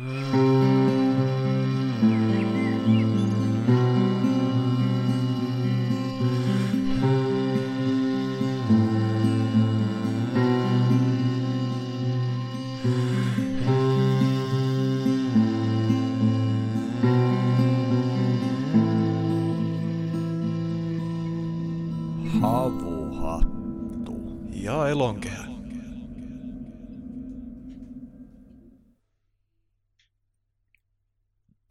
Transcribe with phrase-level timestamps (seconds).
[0.00, 0.29] Havuhattu.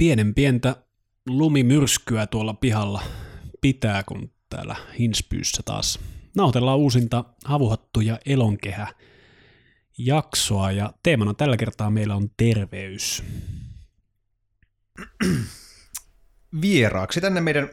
[0.10, 0.76] Pienen pientä
[1.28, 3.02] lumimyrskyä tuolla pihalla
[3.62, 6.00] pitää, kun täällä Hinspyyssä taas
[6.36, 8.94] nautellaan uusinta havuhattu ja elonkehä
[9.98, 13.24] jaksoa ja teemana tällä kertaa meillä on terveys.
[16.62, 17.70] Vieraaksi tänne meidän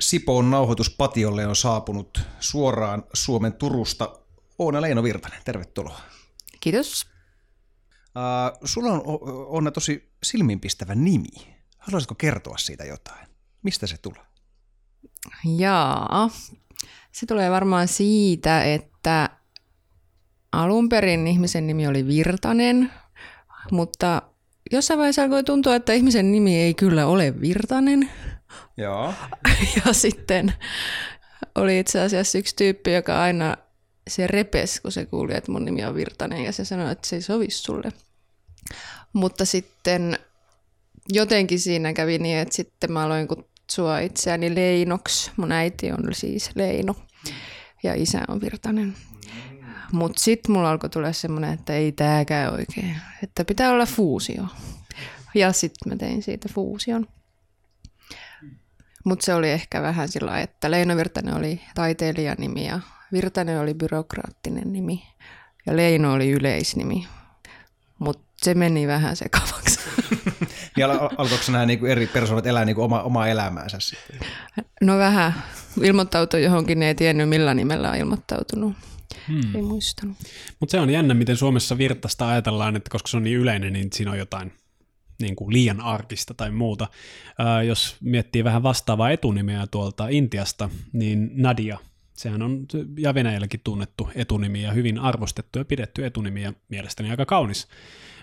[0.00, 4.18] Sipoon nauhoituspatiolle on saapunut suoraan Suomen Turusta
[4.58, 5.40] Oona Leino Virtanen.
[5.44, 6.00] Tervetuloa.
[6.60, 7.06] Kiitos.
[8.06, 9.02] Uh, sulla on
[9.46, 11.56] Oona tosi silmiinpistävä nimi.
[11.78, 13.26] Haluaisitko kertoa siitä jotain?
[13.62, 14.22] Mistä se tulee?
[15.58, 16.30] Jaa,
[17.12, 19.30] se tulee varmaan siitä, että
[20.52, 22.92] alun perin ihmisen nimi oli Virtanen,
[23.70, 24.22] mutta
[24.72, 28.10] jossain vaiheessa alkoi tuntua, että ihmisen nimi ei kyllä ole Virtanen.
[28.76, 29.14] Joo.
[29.86, 30.54] Ja sitten
[31.54, 33.56] oli itse asiassa yksi tyyppi, joka aina
[34.08, 37.16] se repes, kun se kuuli, että mun nimi on Virtanen, ja se sanoi, että se
[37.16, 37.92] ei sovi sulle.
[39.12, 40.18] Mutta sitten
[41.08, 45.30] jotenkin siinä kävi niin, että sitten mä aloin kutsua itseäni Leinoksi.
[45.36, 46.94] Mun äiti on siis Leino
[47.82, 48.94] ja isä on Virtanen.
[49.92, 54.46] Mutta sitten mulla alkoi tulla semmoinen, että ei tääkään oikein, että pitää olla fuusio.
[55.34, 57.06] Ja sitten mä tein siitä fuusion.
[59.04, 62.80] Mutta se oli ehkä vähän sillä että Leino Virtanen oli taiteilijan nimi ja
[63.12, 65.02] Virtanen oli byrokraattinen nimi
[65.66, 67.06] ja Leino oli yleisnimi.
[67.98, 69.80] Mutta se meni vähän sekavaksi.
[70.76, 74.20] Ja al- alkoiko nämä niinku eri persoonat elää niinku oma, omaa elämäänsä sitten?
[74.80, 75.34] No vähän.
[75.82, 78.72] Ilmoittautui johonkin, ne ei tiennyt millä nimellä on ilmoittautunut.
[79.28, 79.54] Hmm.
[79.54, 80.16] Ei muistanut.
[80.60, 83.88] Mutta se on jännä, miten Suomessa virtasta ajatellaan, että koska se on niin yleinen, niin
[83.92, 84.52] siinä on jotain
[85.20, 86.88] niin kuin liian arkista tai muuta.
[87.38, 91.78] Ää, jos miettii vähän vastaavaa etunimeä tuolta Intiasta, niin Nadia,
[92.14, 92.66] sehän on
[92.98, 97.68] ja Venäjälläkin tunnettu etunimi ja hyvin arvostettu ja pidetty etunimi ja mielestäni aika kaunis.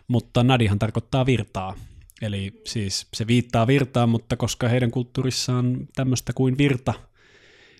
[0.09, 1.75] Mutta Nadihan tarkoittaa virtaa,
[2.21, 6.93] eli siis se viittaa virtaan, mutta koska heidän kulttuurissaan tämmöistä kuin virta,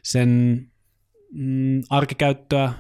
[0.04, 0.62] sen
[1.34, 2.74] mm, arkikäyttöä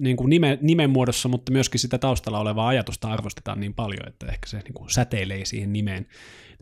[0.00, 4.26] niin kuin nime, nimen muodossa, mutta myöskin sitä taustalla olevaa ajatusta arvostetaan niin paljon, että
[4.26, 6.06] ehkä se niin kuin säteilee siihen nimeen.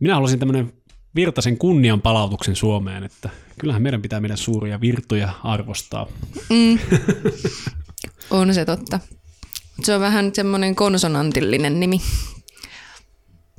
[0.01, 0.73] Minä haluaisin tämmöinen
[1.15, 6.07] Virtasen kunnian palautuksen Suomeen, että kyllähän meidän pitää meidän suuria virtoja arvostaa.
[6.51, 6.79] Mm.
[8.31, 9.01] on se totta.
[9.85, 12.01] Se on vähän semmoinen konsonantillinen nimi.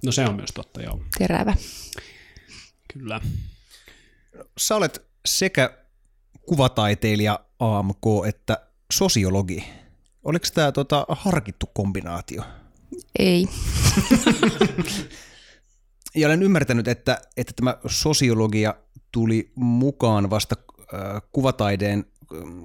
[0.06, 1.00] No se on myös totta, joo.
[1.18, 1.54] Terävä.
[2.94, 3.22] Kyllä.
[4.58, 5.78] Sä olet sekä
[6.42, 9.64] kuvataiteilija AMK että sosiologi.
[10.24, 12.44] Oliko tämä tota, harkittu kombinaatio?
[13.20, 13.48] Ei.
[16.16, 18.76] ja olen ymmärtänyt, että, että tämä sosiologia
[19.12, 22.06] tuli mukaan vasta äh, kuvataideen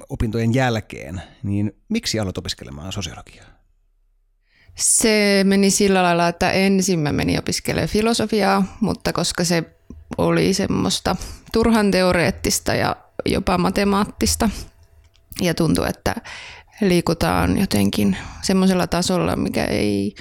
[0.08, 3.46] opintojen jälkeen, niin miksi aloit opiskelemaan sosiologiaa?
[4.74, 9.64] Se meni sillä lailla, että ensin mä menin opiskelemaan filosofiaa, mutta koska se
[10.18, 11.16] oli semmoista
[11.52, 12.96] turhan teoreettista ja
[13.26, 14.50] jopa matemaattista,
[15.40, 16.14] ja tuntui, että
[16.80, 20.14] liikutaan jotenkin semmoisella tasolla, mikä ei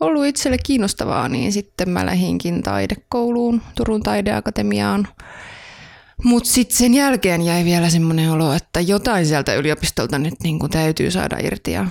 [0.00, 5.08] ollut itselle kiinnostavaa, niin sitten mä lähinkin taidekouluun, Turun taideakatemiaan.
[6.24, 10.70] Mutta sitten sen jälkeen jäi vielä semmoinen olo, että jotain sieltä yliopistolta nyt niin kuin
[10.70, 11.72] täytyy saada irti.
[11.72, 11.86] Ja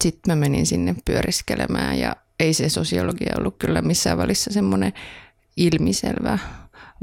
[0.00, 4.92] sitten mä menin sinne pyöriskelemään ja ei se sosiologia ollut kyllä missään välissä semmoinen
[5.56, 6.38] ilmiselvä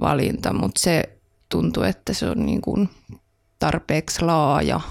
[0.02, 1.04] valinta, mutta se
[1.50, 2.90] tuntui, että se on niin kuin
[3.60, 4.82] tarpeeksi laaja,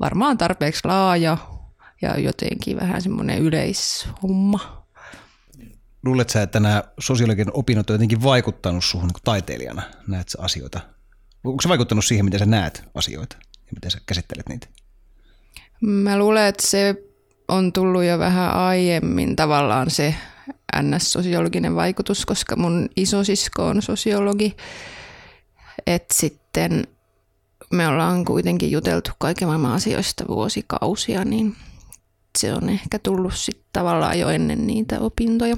[0.00, 1.38] varmaan tarpeeksi laaja
[2.02, 4.83] ja jotenkin vähän semmoinen yleishomma.
[6.04, 9.82] Luuletko sä, että nämä sosiologian opinnot on jotenkin vaikuttanut suhun niin taiteilijana?
[10.06, 10.80] Näet sä asioita?
[11.44, 14.66] Onko se vaikuttanut siihen, miten sä näet asioita ja miten sä käsittelet niitä?
[15.80, 16.94] Mä luulen, että se
[17.48, 20.14] on tullut jo vähän aiemmin tavallaan se
[20.76, 24.56] NS-sosiologinen vaikutus, koska mun isosisko on sosiologi.
[25.86, 26.86] Että sitten
[27.70, 31.56] me ollaan kuitenkin juteltu kaiken maailman asioista vuosikausia, niin
[32.38, 35.56] se on ehkä tullut sitten tavallaan jo ennen niitä opintoja.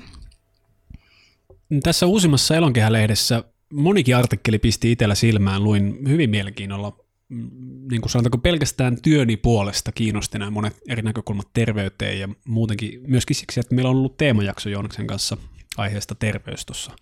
[1.82, 5.64] Tässä uusimmassa Elonkehä-lehdessä monikin artikkeli pisti itsellä silmään.
[5.64, 6.92] Luin hyvin mielenkiinnolla
[7.28, 7.50] mm,
[7.90, 13.36] niin kuin sanotaanko pelkästään työni puolesta kiinnosti nämä monet eri näkökulmat terveyteen ja muutenkin myöskin
[13.36, 15.36] siksi, että meillä on ollut teemajakso Joonaksen kanssa
[15.76, 16.92] aiheesta terveys tuossa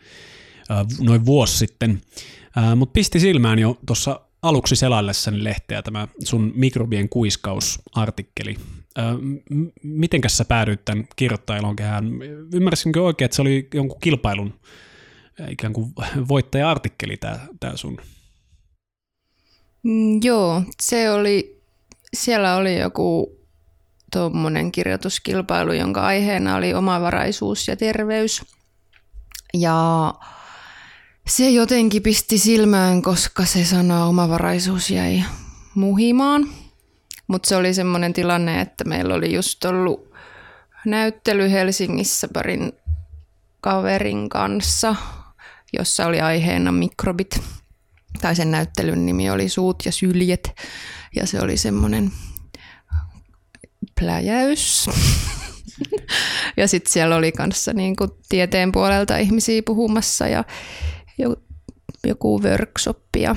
[1.00, 2.00] noin vuosi sitten.
[2.76, 8.56] Mutta pisti silmään jo tuossa aluksi selaillessani lehteä tämä sun mikrobien kuiskausartikkeli.
[9.82, 12.22] Mitenkäs sä päädyit tämän kirjoittajan kehään?
[12.54, 14.60] Ymmärsinkö oikein, että se oli jonkun kilpailun
[15.48, 15.92] ikään kuin
[16.28, 17.98] voittaja-artikkeli tämä, tämä sun?
[19.82, 21.62] Mm, joo, se oli,
[22.14, 23.38] siellä oli joku
[24.12, 28.42] tuommoinen kirjoituskilpailu, jonka aiheena oli omavaraisuus ja terveys.
[29.54, 30.14] Ja
[31.28, 35.24] se jotenkin pisti silmään, koska se sana omavaraisuus jäi
[35.74, 36.48] muhimaan.
[37.26, 40.14] Mutta se oli semmoinen tilanne, että meillä oli just ollut
[40.86, 42.72] näyttely Helsingissä parin
[43.60, 44.96] kaverin kanssa,
[45.72, 47.40] jossa oli aiheena mikrobit.
[48.20, 50.52] Tai sen näyttelyn nimi oli Suut ja syljet.
[51.16, 52.12] Ja se oli semmoinen
[54.00, 54.90] pläjäys.
[56.56, 60.44] ja sitten siellä oli kanssa niinku tieteen puolelta ihmisiä puhumassa ja
[62.06, 63.36] joku workshop ja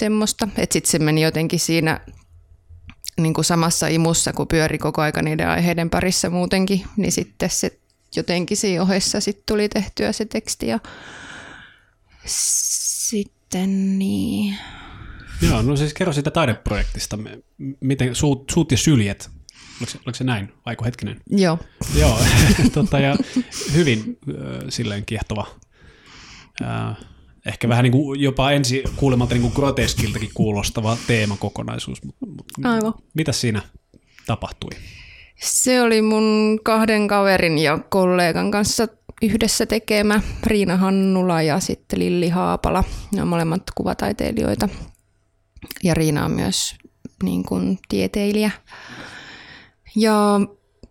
[0.00, 0.48] semmoista.
[0.58, 2.00] Että sitten se meni jotenkin siinä
[3.20, 7.78] niin kuin samassa imussa, kun pyöri koko aika niiden aiheiden parissa muutenkin, niin sitten se
[8.16, 10.78] jotenkin siinä ohessa sitten tuli tehtyä se teksti ja
[12.26, 14.58] sitten niin.
[15.42, 17.18] Joo, no siis kerro siitä taideprojektista.
[17.80, 19.30] Miten suut, suut ja syljet,
[19.80, 20.52] oliko se, oliko se näin?
[20.64, 21.20] Aiko hetkinen?
[21.30, 21.58] Joo.
[21.94, 22.18] Joo,
[22.74, 23.16] tota, ja
[23.72, 24.34] hyvin äh,
[24.68, 25.46] silleen kiehtova
[26.62, 26.96] äh,
[27.46, 32.00] ehkä vähän niin kuin jopa ensi kuulemalta niin kuin groteskiltakin kuulostava teemakokonaisuus.
[32.64, 32.94] Aivan.
[33.14, 33.62] Mitä siinä
[34.26, 34.70] tapahtui?
[35.42, 38.88] Se oli mun kahden kaverin ja kollegan kanssa
[39.22, 42.84] yhdessä tekemä Riina Hannula ja sitten Lilli Haapala.
[43.14, 44.68] Ne on molemmat kuvataiteilijoita.
[45.82, 46.74] Ja Riina on myös
[47.22, 48.50] niin kuin tieteilijä.
[49.96, 50.40] Ja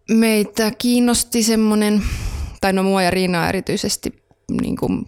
[0.09, 2.03] meitä kiinnosti semmoinen,
[2.61, 4.23] tai no mua ja Riinaa erityisesti
[4.61, 5.05] niin kuin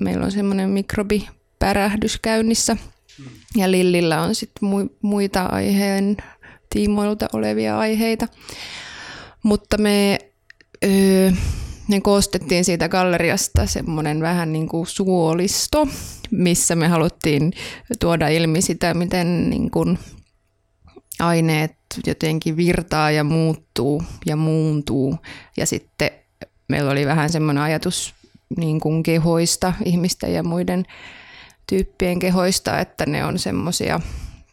[0.00, 2.76] meillä on semmoinen mikrobipärähdys käynnissä.
[3.56, 4.68] Ja Lillillä on sitten
[5.02, 6.16] muita aiheen
[6.70, 8.28] tiimoilta olevia aiheita.
[9.42, 10.18] Mutta me,
[10.84, 11.30] öö,
[11.88, 15.88] me koostettiin siitä galleriasta semmoinen vähän niin kuin suolisto,
[16.30, 17.52] missä me haluttiin
[18.00, 19.98] tuoda ilmi sitä, miten niin kuin
[21.20, 21.76] aineet
[22.06, 25.18] jotenkin virtaa ja muuttuu ja muuntuu.
[25.56, 26.10] Ja sitten
[26.68, 28.14] meillä oli vähän semmoinen ajatus
[28.56, 30.84] niin kuin kehoista, ihmisten ja muiden
[31.66, 34.00] tyyppien kehoista, että ne on semmoisia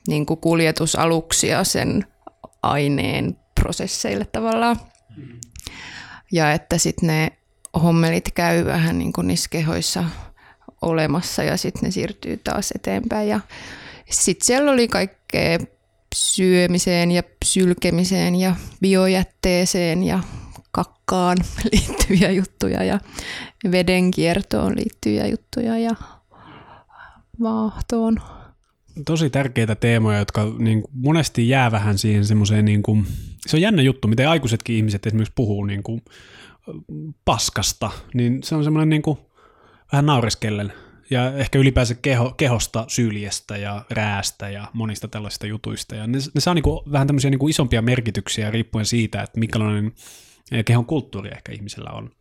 [0.07, 2.05] niin kuin kuljetusaluksia sen
[2.63, 4.79] aineen prosesseille tavallaan.
[6.31, 7.31] Ja että sitten ne
[7.83, 10.03] hommelit käy vähän niin kuin niissä kehoissa
[10.81, 13.29] olemassa ja sitten ne siirtyy taas eteenpäin.
[13.29, 13.39] Ja
[14.09, 15.59] sitten siellä oli kaikkea
[16.15, 20.19] syömiseen ja sylkemiseen ja biojätteeseen ja
[20.71, 21.37] kakkaan
[21.71, 22.99] liittyviä juttuja ja
[23.71, 25.91] vedenkiertoon liittyviä juttuja ja
[27.39, 28.17] vaahtoon.
[29.05, 33.05] Tosi tärkeitä teemoja, jotka niin kuin monesti jää vähän siihen semmoiseen, niin kuin,
[33.47, 36.01] se on jännä juttu, miten aikuisetkin ihmiset esimerkiksi puhuu niin kuin,
[37.25, 39.17] paskasta, niin se on semmoinen niin kuin,
[39.91, 40.73] vähän naureskellen
[41.09, 45.95] ja ehkä ylipäänsä keho, kehosta, syljestä ja räästä ja monista tällaisista jutuista.
[45.95, 49.39] Ja ne, ne saa niin kuin, vähän tämmöisiä niin kuin isompia merkityksiä riippuen siitä, että
[49.39, 49.91] minkälainen
[50.65, 52.11] kehon kulttuuri ehkä ihmisellä on.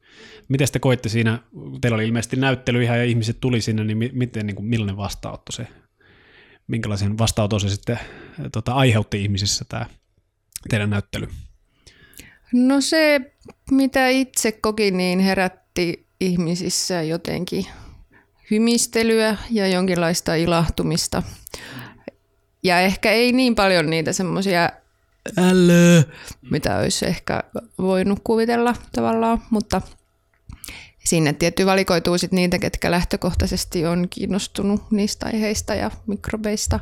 [0.49, 1.39] Miten te koitte siinä,
[1.81, 5.53] teillä oli ilmeisesti näyttely ihan ja ihmiset tuli sinne, niin miten, niin kuin, millainen vastaanotto
[5.53, 5.67] se,
[6.67, 7.99] minkälaisen vastaanoton se sitten
[8.53, 9.87] tota, aiheutti ihmisissä tämä
[10.71, 11.29] teidän näyttely?
[12.53, 13.21] No se,
[13.71, 17.67] mitä itse kokin, niin herätti ihmisissä jotenkin
[18.51, 21.23] hymistelyä ja jonkinlaista ilahtumista.
[22.63, 24.71] Ja ehkä ei niin paljon niitä semmoisia
[25.37, 26.03] älö,
[26.51, 27.45] mitä olisi ehkä
[27.79, 29.83] voinut kuvitella tavallaan, mutta
[31.05, 36.81] sinne tietty valikoituu sit niitä, ketkä lähtökohtaisesti on kiinnostunut niistä aiheista ja mikrobeista,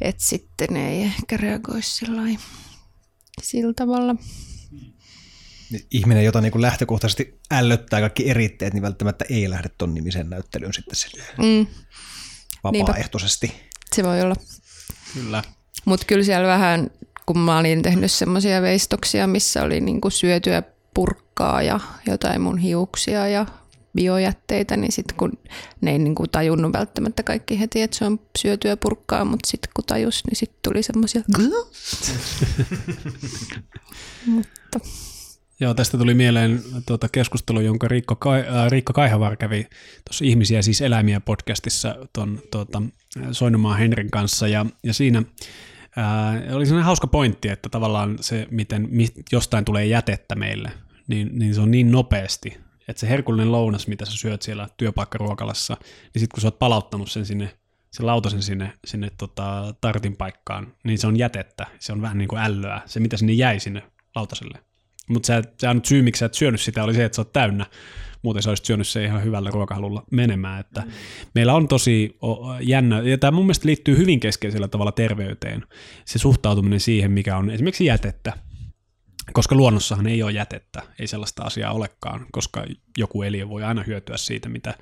[0.00, 2.06] että sitten ne ei ehkä reagoisi
[3.42, 4.14] sillä tavalla.
[5.90, 10.72] Ihminen, jota niin kuin lähtökohtaisesti ällöttää kaikki eritteet, niin välttämättä ei lähde ton nimisen näyttelyyn
[10.72, 11.66] sitten mm.
[12.64, 13.46] vapaaehtoisesti.
[13.46, 13.64] Niinpä.
[13.94, 14.36] Se voi olla.
[15.14, 15.42] Kyllä.
[15.84, 16.90] Mutta kyllä siellä vähän
[17.26, 20.62] kun mä olin tehnyt semmoisia veistoksia, missä oli niin kuin syötyä
[20.94, 23.46] purkkaa ja jotain mun hiuksia ja
[23.94, 25.32] biojätteitä, niin sitten kun
[25.80, 29.70] ne ei niin kuin tajunnut välttämättä kaikki heti, että se on syötyä purkkaa, mutta sitten
[29.74, 31.22] kun tajus, niin sitten tuli semmoisia.
[34.26, 34.80] mutta.
[35.60, 39.66] Joo, tästä tuli mieleen tuota keskustelu, jonka Riikka, Kai, äh, Riikka Kaihavar kävi
[40.08, 42.82] tuossa Ihmisiä siis eläimiä podcastissa tuon tuota,
[43.32, 45.22] Soinomaan Henrin kanssa, ja, ja siinä
[45.96, 50.70] ää, oli sellainen hauska pointti, että tavallaan se, miten mi, jostain tulee jätettä meille,
[51.08, 52.58] niin, niin se on niin nopeasti,
[52.88, 57.10] että se herkullinen lounas, mitä sä syöt siellä työpaikkaruokalassa, niin sitten kun sä oot palauttanut
[57.10, 57.54] sen sinne,
[57.90, 62.28] sen lautasen sinne, sinne tota, tartin paikkaan, niin se on jätettä, se on vähän niin
[62.28, 63.82] kuin ällöä, se mitä sinne jäi sinne
[64.14, 64.58] lautaselle.
[65.08, 67.32] Mutta se, se on syy, miksi sä et syönyt sitä, oli se, että sä oot
[67.32, 67.66] täynnä.
[68.24, 70.60] Muuten sä olisit syönyt se ihan hyvällä ruokahalulla menemään.
[70.60, 70.90] Että mm.
[71.34, 72.18] Meillä on tosi
[72.60, 75.66] jännä, ja tämä mun mielestä liittyy hyvin keskeisellä tavalla terveyteen.
[76.04, 78.32] Se suhtautuminen siihen, mikä on esimerkiksi jätettä.
[79.32, 82.64] Koska luonnossahan ei ole jätettä, ei sellaista asiaa olekaan, koska
[82.98, 84.74] joku eliö voi aina hyötyä siitä, mitä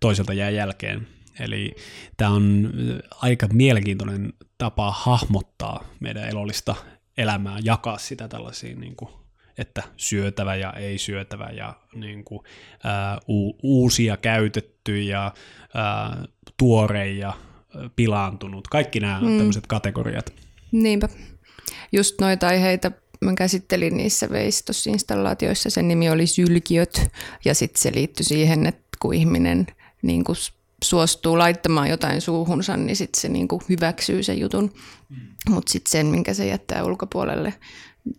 [0.00, 1.08] toiselta jää jälkeen.
[1.40, 1.74] Eli
[2.16, 2.72] tämä on
[3.10, 6.74] aika mielenkiintoinen tapa hahmottaa meidän elollista
[7.16, 9.10] elämää, jakaa sitä tällaisiin niin kuin
[9.58, 12.40] että syötävä ja ei syötävä ja niin kuin,
[12.84, 15.32] ää, u- uusia käytetty ja
[15.74, 16.24] ää,
[16.56, 17.32] tuore ja
[17.96, 18.68] pilaantunut.
[18.68, 19.38] Kaikki nämä mm.
[19.38, 20.32] tämmöiset kategoriat.
[20.72, 21.08] Niinpä.
[21.92, 25.70] Just noita aiheita mä käsittelin niissä veistosinstallaatioissa.
[25.70, 27.10] Sen nimi oli sylkiöt
[27.44, 29.66] ja sitten se liittyi siihen, että kun ihminen
[30.02, 30.36] niin kuin
[30.84, 34.72] suostuu laittamaan jotain suuhunsa, niin sitten se niin kuin hyväksyy sen jutun.
[35.08, 35.16] Mm.
[35.48, 37.54] Mutta sitten sen, minkä se jättää ulkopuolelle,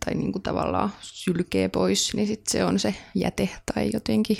[0.05, 4.37] tai niin kuin tavallaan sylkee pois, niin sit se on se jäte tai jotenkin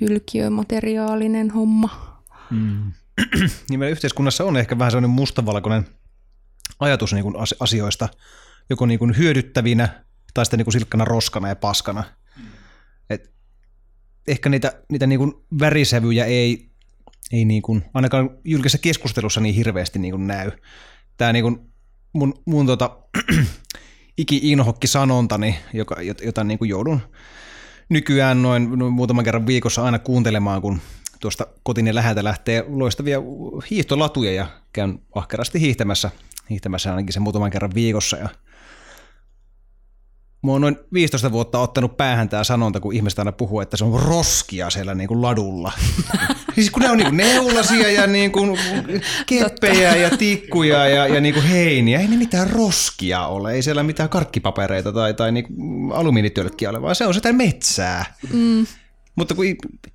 [0.00, 2.22] hylkiömateriaalinen homma.
[2.50, 2.92] Mm.
[3.70, 5.86] niin meidän yhteiskunnassa on ehkä vähän sellainen mustavalkoinen
[6.80, 8.08] ajatus niin kuin asioista,
[8.70, 10.04] joko niin kuin hyödyttävinä
[10.34, 12.04] tai sitten niin kuin silkkana roskana ja paskana.
[13.10, 13.34] Et
[14.28, 16.70] ehkä niitä, niitä niin kuin värisävyjä ei,
[17.32, 20.50] ei niin kuin, ainakaan julkisessa keskustelussa niin hirveästi niin kuin näy.
[21.16, 21.72] Tämä niin kuin
[22.12, 22.98] mun, mun tota,
[24.18, 27.00] iki-inhokki sanontani, joka, jota niin kuin joudun
[27.88, 30.80] nykyään noin, noin muutaman kerran viikossa aina kuuntelemaan, kun
[31.20, 33.18] tuosta kotini läheltä lähtee loistavia
[33.70, 36.10] hiihtolatuja ja käyn ahkerasti hiihtämässä,
[36.50, 38.16] hiihtämässä ainakin sen muutaman kerran viikossa.
[38.16, 38.28] Ja
[40.44, 43.84] Mä oon noin 15 vuotta ottanut päähän tämä sanonta, kun ihmiset aina puhuu, että se
[43.84, 45.72] on roskia siellä niin kuin ladulla.
[46.54, 48.58] siis kun ne on niin kuin neulasia ja niin kuin
[49.26, 50.02] keppejä Totta.
[50.02, 54.08] ja tikkuja ja, ja niin kuin heiniä, ei ne mitään roskia ole, ei siellä mitään
[54.08, 55.46] karkkipapereita tai, tai niin
[55.92, 58.14] alumiinitölkkiä ole, vaan se on sitä metsää.
[58.32, 58.66] Mm.
[59.16, 59.44] Mutta kun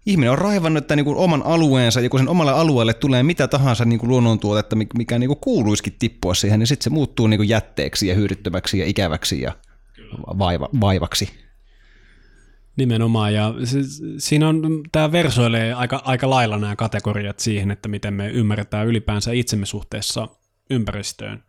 [0.06, 3.48] ihminen on raivannut että niin kuin oman alueensa, ja kun sen omalle alueelle tulee mitä
[3.48, 7.38] tahansa niin kuin luonnontuotetta, mikä niin kuin kuuluisikin tippua siihen, niin sitten se muuttuu niin
[7.38, 9.53] kuin jätteeksi ja hyödyttömäksi ja ikäväksi ja
[10.18, 11.30] vaiva, vaivaksi.
[12.75, 13.54] Nimenomaan, ja
[14.18, 19.32] siinä on, tämä versoilee aika, aika lailla nämä kategoriat siihen, että miten me ymmärretään ylipäänsä
[19.32, 20.28] itsemme suhteessa
[20.70, 21.44] ympäristöön.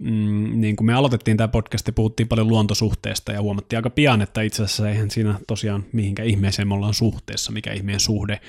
[0.00, 4.22] Mm, niin kuin me aloitettiin tämä podcast ja puhuttiin paljon luontosuhteesta ja huomattiin aika pian,
[4.22, 8.40] että itse asiassa eihän siinä tosiaan mihinkä ihmeeseen me ollaan suhteessa, mikä ihmeen suhde,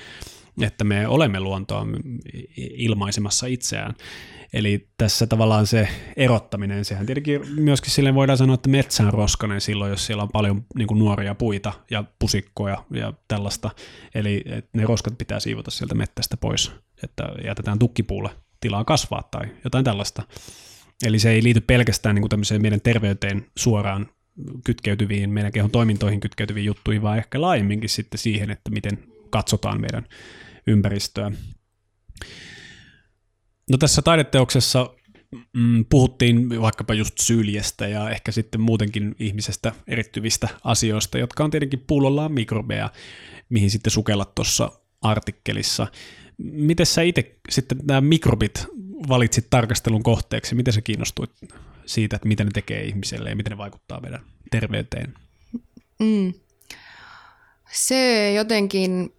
[0.60, 1.86] että me olemme luontoa
[2.56, 3.94] ilmaisemassa itseään.
[4.52, 9.60] Eli tässä tavallaan se erottaminen, sehän tietenkin myöskin sille voidaan sanoa, että metsä on roskanen
[9.60, 13.70] silloin, jos siellä on paljon niin kuin nuoria puita ja pusikkoja ja tällaista.
[14.14, 18.30] Eli ne roskat pitää siivota sieltä mettästä pois, että jätetään tukkipuulle
[18.60, 20.22] tilaa kasvaa tai jotain tällaista.
[21.04, 24.08] Eli se ei liity pelkästään niin kuin tämmöiseen meidän terveyteen suoraan
[24.64, 28.98] kytkeytyviin, meidän kehon toimintoihin kytkeytyviin juttuihin, vaan ehkä laajemminkin sitten siihen, että miten
[29.30, 30.06] katsotaan meidän
[30.66, 31.32] ympäristöä.
[33.70, 34.94] No tässä taideteoksessa
[35.52, 41.84] mm, puhuttiin vaikkapa just syljestä ja ehkä sitten muutenkin ihmisestä erittyvistä asioista, jotka on tietenkin
[41.86, 42.90] pullollaan mikrobeja,
[43.48, 45.86] mihin sitten sukellat tuossa artikkelissa.
[46.38, 48.66] Miten sä itse sitten nämä mikrobit
[49.08, 50.54] valitsit tarkastelun kohteeksi?
[50.54, 51.30] Miten sä kiinnostuit
[51.86, 55.14] siitä, että miten ne tekee ihmiselle ja miten ne vaikuttaa meidän terveyteen?
[56.00, 56.32] Mm.
[57.72, 59.12] Se jotenkin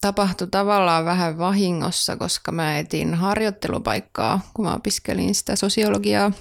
[0.00, 6.32] tapahtui tavallaan vähän vahingossa, koska mä etin harjoittelupaikkaa, kun mä opiskelin sitä sosiologiaa.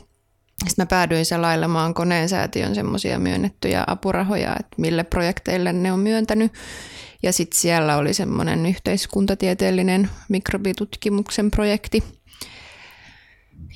[0.67, 6.53] Sitten mä päädyin selailemaan koneen säätiön semmoisia myönnettyjä apurahoja, että mille projekteille ne on myöntänyt.
[7.23, 12.03] Ja sitten siellä oli semmoinen yhteiskuntatieteellinen mikrobitutkimuksen projekti.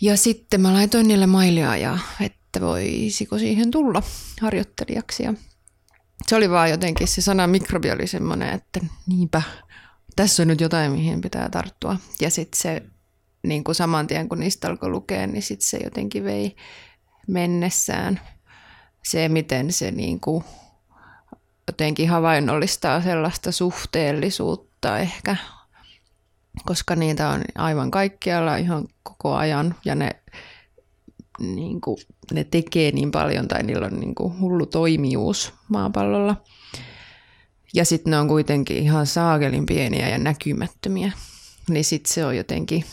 [0.02, 4.04] Ja sitten mä laitoin niille mailia ja että voisiko siihen tulla
[4.42, 5.24] harjoittelijaksi.
[5.24, 5.34] Ja
[6.28, 9.42] se oli vaan jotenkin, se sana mikrobi oli semmoinen, että niinpä,
[10.15, 11.98] tässä on nyt jotain, mihin pitää tarttua.
[12.22, 12.82] Ja sitten se
[13.44, 16.56] niin kuin saman tien, kun niistä alkoi lukea, niin sitten se jotenkin vei
[17.27, 18.20] mennessään
[19.03, 20.44] se, miten se niin kuin
[21.68, 25.36] jotenkin havainnollistaa sellaista suhteellisuutta ehkä,
[26.65, 30.10] koska niitä on aivan kaikkialla ihan koko ajan ja ne
[31.39, 31.98] niin kuin,
[32.34, 36.36] ne tekee niin paljon tai niillä on niin kuin hullu toimijuus maapallolla.
[37.74, 41.12] Ja sitten ne on kuitenkin ihan saakelin pieniä ja näkymättömiä.
[41.70, 42.86] Niin sitten se on jotenkin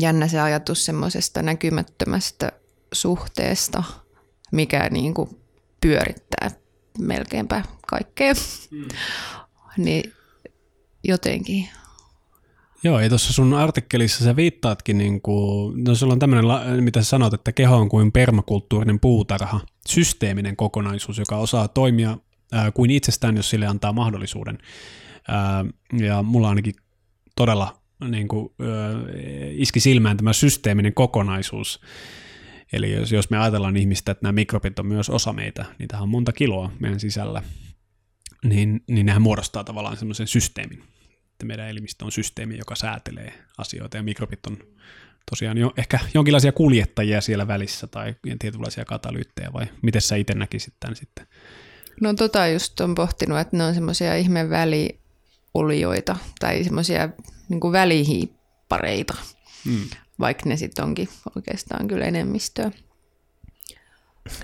[0.00, 2.52] jännä se ajatus semmoisesta näkymättömästä
[2.92, 3.82] suhteesta,
[4.52, 5.28] mikä niin kuin
[5.80, 6.50] pyörittää
[6.98, 8.32] melkeinpä kaikkea.
[8.70, 8.88] Mm.
[9.84, 10.12] niin
[11.04, 11.68] jotenkin
[12.82, 17.08] Joo, ja tuossa sun artikkelissa sä viittaatkin, niin kuin, no sulla on tämmöinen, mitä sä
[17.08, 22.18] sanot, että keho on kuin permakulttuurinen puutarha, systeeminen kokonaisuus, joka osaa toimia
[22.52, 24.58] ää, kuin itsestään, jos sille antaa mahdollisuuden.
[25.28, 25.64] Ää,
[25.98, 26.74] ja mulla ainakin
[27.36, 28.68] todella niin kuin, ää,
[29.50, 31.80] iski silmään tämä systeeminen kokonaisuus.
[32.72, 36.08] Eli jos, jos me ajatellaan ihmistä, että nämä mikrobit on myös osa meitä, niitä on
[36.08, 37.42] monta kiloa meidän sisällä,
[38.44, 40.82] niin, niin nehän muodostaa tavallaan semmoisen systeemin
[41.40, 44.58] että meidän elimistö on systeemi, joka säätelee asioita ja mikrobit on
[45.30, 50.74] tosiaan jo, ehkä jonkinlaisia kuljettajia siellä välissä tai tietynlaisia katalyyttejä vai miten sä itse näkisit
[50.80, 51.26] tämän sitten?
[52.00, 57.08] No tota just on pohtinut, että ne on semmoisia ihme väliolioita tai semmoisia
[57.48, 59.14] niin välihiippareita,
[59.64, 59.88] hmm.
[60.20, 62.70] vaikka ne sitten onkin oikeastaan kyllä enemmistöä.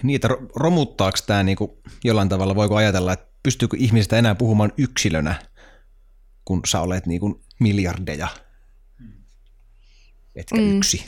[0.03, 5.35] Niitä romuttaako tämä niinku jollain tavalla, voiko ajatella, että pystyykö ihmisestä enää puhumaan yksilönä
[6.47, 8.29] kun sä olet niin kuin miljardeja,
[10.35, 10.77] etkä mm.
[10.77, 11.05] yksi.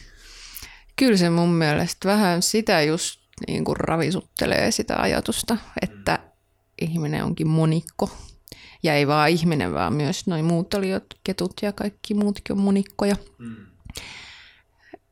[0.97, 6.19] Kyllä se mun mielestä vähän sitä just niin kuin ravisuttelee sitä ajatusta, että
[6.81, 8.11] ihminen onkin monikko.
[8.83, 13.17] Ja ei vaan ihminen, vaan myös noin muut oliot, ketut ja kaikki muutkin on monikkoja.
[13.39, 13.57] Mm.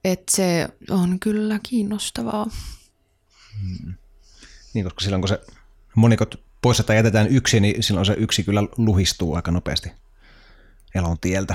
[0.04, 2.46] Et se on kyllä kiinnostavaa.
[3.62, 3.94] Mm.
[4.74, 5.40] Niin, koska silloin kun se
[5.96, 9.90] monikot pois tai jätetään yksi, niin silloin se yksi kyllä luhistuu aika nopeasti
[10.94, 11.54] elon tieltä?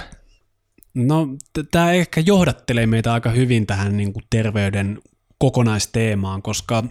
[0.94, 1.28] No,
[1.72, 5.02] tämä ehkä johdattelee meitä aika hyvin tähän niin kuin terveyden
[5.42, 6.84] kokonaisteemaan, koska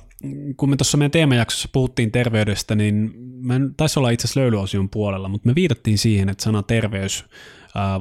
[0.57, 4.89] kun me tuossa meidän teemajaksossa puhuttiin terveydestä, niin mä en taisi olla itse asiassa löylyosion
[4.89, 7.25] puolella, mutta me viitattiin siihen, että sana terveys,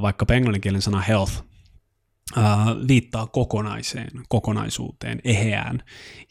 [0.02, 1.32] vaikka englanninkielen sana health,
[2.88, 5.82] viittaa kokonaiseen, kokonaisuuteen, eheään.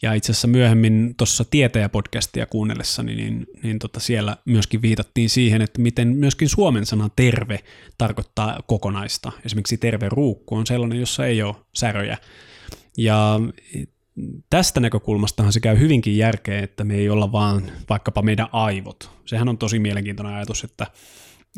[0.02, 5.80] Ja itse asiassa myöhemmin tuossa tietäjäpodcastia kuunnellessani, niin, niin tota siellä myöskin viitattiin siihen, että
[5.80, 7.58] miten myöskin suomen sana terve
[7.98, 9.32] tarkoittaa kokonaista.
[9.44, 12.16] Esimerkiksi terve ruukku on sellainen, jossa ei ole säröjä.
[12.98, 13.40] Ja
[14.50, 19.10] tästä näkökulmastahan se käy hyvinkin järkeä, että me ei olla vaan vaikkapa meidän aivot.
[19.26, 20.86] Sehän on tosi mielenkiintoinen ajatus, että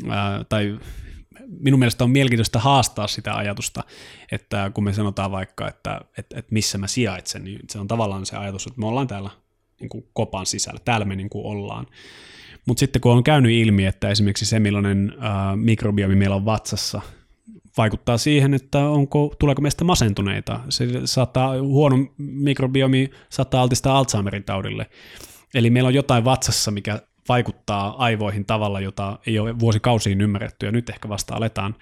[0.09, 0.79] ää, tai
[1.59, 3.83] minun mielestä on mielenkiintoista haastaa sitä ajatusta,
[4.31, 8.25] että kun me sanotaan vaikka, että, että, että missä mä sijaitsen, niin se on tavallaan
[8.25, 9.29] se ajatus, että me ollaan täällä
[9.79, 11.87] niin kuin kopan sisällä, täällä me niin kuin ollaan.
[12.65, 17.01] Mutta sitten kun on käynyt ilmi, että esimerkiksi se millainen äh, mikrobiomi meillä on vatsassa,
[17.77, 20.59] vaikuttaa siihen, että onko, tuleeko meistä masentuneita.
[20.69, 24.89] Se saattaa, huono mikrobiomi saattaa altistaa Alzheimerin taudille.
[25.53, 30.71] Eli meillä on jotain vatsassa, mikä vaikuttaa aivoihin tavalla, jota ei ole vuosikausiin ymmärretty, ja
[30.71, 31.75] nyt ehkä vasta aletaan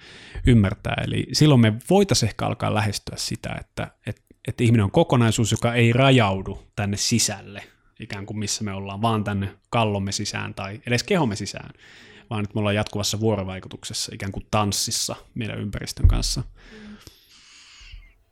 [0.46, 0.96] ymmärtää.
[1.04, 5.74] Eli silloin me voitaisiin ehkä alkaa lähestyä sitä, että, että, että ihminen on kokonaisuus, joka
[5.74, 7.62] ei rajaudu tänne sisälle,
[8.00, 11.70] ikään kuin missä me ollaan, vaan tänne kallomme sisään tai edes kehomme sisään,
[12.32, 16.42] vaan että me ollaan jatkuvassa vuorovaikutuksessa, ikään kuin tanssissa meidän ympäristön kanssa.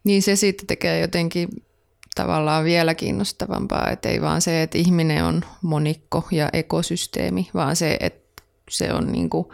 [0.04, 1.48] Niin se sitten tekee jotenkin
[2.14, 7.96] tavallaan vielä kiinnostavampaa, että ei vaan se, että ihminen on monikko ja ekosysteemi, vaan se,
[8.00, 9.46] että se on niin kuin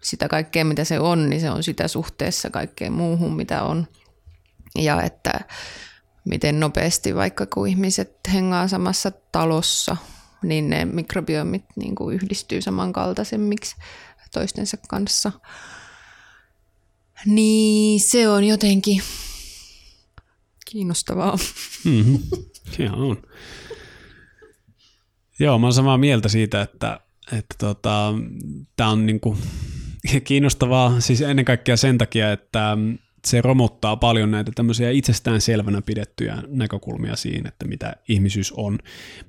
[0.00, 3.86] sitä kaikkea, mitä se on, niin se on sitä suhteessa kaikkeen muuhun, mitä on.
[4.78, 5.40] Ja että
[6.24, 9.96] miten nopeasti vaikka kun ihmiset hengaa samassa talossa,
[10.42, 13.76] niin ne mikrobiomit niin kuin yhdistyy samankaltaisemmiksi
[14.32, 15.32] toistensa kanssa.
[17.26, 19.02] Niin se on jotenkin
[20.70, 21.36] kiinnostavaa.
[21.84, 22.18] Mm-hmm.
[22.78, 23.22] Joo, on.
[25.38, 27.00] Joo, mä oon samaa mieltä siitä, että,
[27.32, 28.14] että tota,
[28.76, 29.38] tämä on niinku
[30.24, 32.76] kiinnostavaa siis ennen kaikkea sen takia, että
[33.24, 38.78] se romuttaa paljon näitä tämmöisiä itsestään selvänä pidettyjä näkökulmia siinä, että mitä ihmisyys on.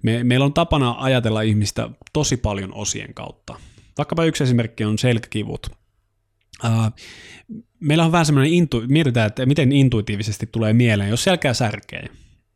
[0.01, 3.55] Me, meillä on tapana ajatella ihmistä tosi paljon osien kautta.
[3.97, 5.67] Vaikkapa yksi esimerkki on selkäkivut.
[6.65, 6.91] Uh,
[7.79, 12.09] meillä on vähän semmoinen, intu, mietitään, että miten intuitiivisesti tulee mieleen, jos selkää särkee,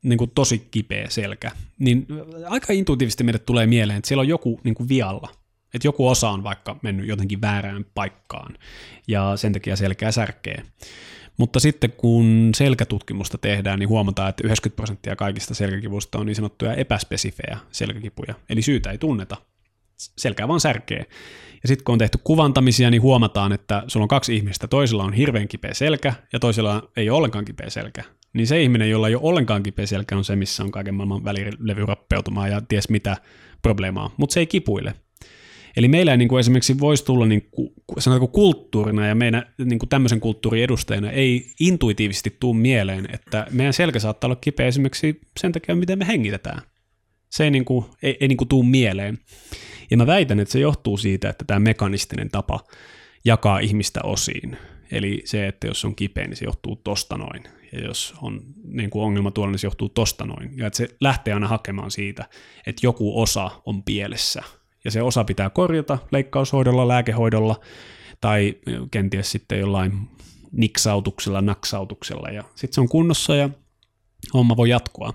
[0.03, 2.07] niin kuin tosi kipeä selkä, niin
[2.49, 5.29] aika intuitiivisesti meille tulee mieleen, että siellä on joku niin kuin vialla,
[5.73, 8.57] että joku osa on vaikka mennyt jotenkin väärään paikkaan,
[9.07, 10.63] ja sen takia selkää särkee.
[11.37, 16.73] Mutta sitten kun selkätutkimusta tehdään, niin huomataan, että 90 prosenttia kaikista selkäkivuista on niin sanottuja
[16.73, 19.37] epäspesifejä selkäkipuja, eli syytä ei tunneta.
[19.97, 21.05] selkää vaan särkee.
[21.61, 25.13] Ja sitten kun on tehty kuvantamisia, niin huomataan, että sulla on kaksi ihmistä, toisella on
[25.13, 28.03] hirveän kipeä selkä ja toisella ei ole ollenkaan kipeä selkä.
[28.33, 31.23] Niin se ihminen, jolla ei ole ollenkaan kipeä selkä, on se, missä on kaiken maailman
[31.23, 33.17] välilevyrappeutumaa ja ties mitä
[33.61, 34.93] probleemaa, mutta se ei kipuile.
[35.77, 39.79] Eli meillä ei niin kuin esimerkiksi voisi tulla niin kuin, sanotaanko kulttuurina ja meidän niin
[39.79, 45.21] kuin tämmöisen kulttuurin edustajina ei intuitiivisesti tuu mieleen, että meidän selkä saattaa olla kipeä esimerkiksi
[45.39, 46.61] sen takia, miten me hengitetään.
[47.29, 49.17] Se ei, niin kuin, ei, ei niin kuin tuu mieleen.
[49.91, 52.59] Ja mä väitän, että se johtuu siitä, että tämä mekanistinen tapa
[53.25, 54.57] jakaa ihmistä osiin.
[54.91, 57.43] Eli se, että jos on kipeä, niin se johtuu tosta noin.
[57.71, 60.57] Ja jos on niin kuin ongelma tuolla, niin se johtuu tosta noin.
[60.57, 62.29] Ja että se lähtee aina hakemaan siitä,
[62.67, 64.43] että joku osa on pielessä–
[64.85, 67.59] ja se osa pitää korjata leikkaushoidolla, lääkehoidolla
[68.21, 68.55] tai
[68.91, 69.93] kenties sitten jollain
[70.51, 73.49] niksautuksella, naksautuksella ja sitten se on kunnossa ja
[74.33, 75.13] homma voi jatkua.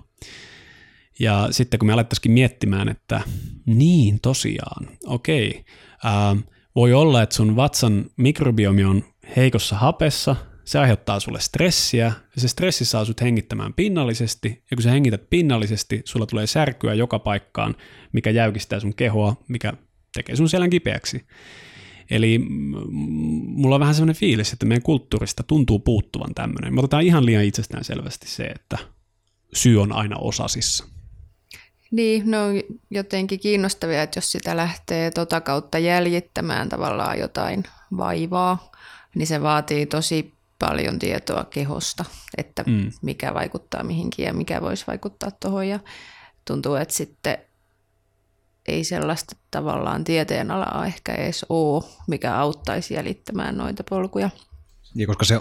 [1.21, 3.21] Ja sitten kun me alettaisikin miettimään, että
[3.67, 5.65] niin tosiaan, okei,
[6.05, 6.37] ää,
[6.75, 9.05] voi olla, että sun vatsan mikrobiomi on
[9.37, 14.83] heikossa hapessa, se aiheuttaa sulle stressiä, ja se stressi saa sut hengittämään pinnallisesti, ja kun
[14.83, 17.75] sä hengität pinnallisesti, sulla tulee särkyä joka paikkaan,
[18.13, 19.73] mikä jäykistää sun kehoa, mikä
[20.15, 21.27] tekee sun selän kipeäksi.
[22.11, 26.75] Eli mulla on vähän sellainen fiilis, että meidän kulttuurista tuntuu puuttuvan tämmöinen.
[26.75, 28.79] Me otetaan ihan liian itsestään selvästi se, että
[29.53, 30.85] syy on aina osasissa.
[31.91, 32.55] Niin, ne on
[32.91, 37.65] jotenkin kiinnostavia, että jos sitä lähtee tota kautta jäljittämään tavallaan jotain
[37.97, 38.73] vaivaa,
[39.15, 42.05] niin se vaatii tosi paljon tietoa kehosta,
[42.37, 42.93] että mm.
[43.03, 45.69] mikä vaikuttaa mihinkin ja mikä voisi vaikuttaa tuohon.
[45.69, 45.81] Ja
[46.45, 47.39] tuntuu, että sitten
[48.69, 54.31] ei sellaista tavallaan tieteenalaa ehkä edes ole, mikä auttaisi jäljittämään noita polkuja.
[54.95, 55.41] Ja koska se,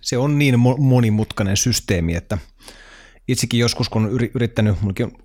[0.00, 2.38] se on niin monimutkainen systeemi, että
[3.28, 4.76] itsekin joskus, kun olen yrittänyt,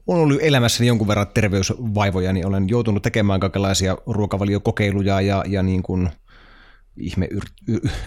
[0.07, 5.83] on ollut elämässäni jonkun verran terveysvaivoja, niin olen joutunut tekemään kaikenlaisia ruokavaliokokeiluja ja, ja niin
[5.83, 6.09] kuin–
[6.97, 7.43] ihme yr,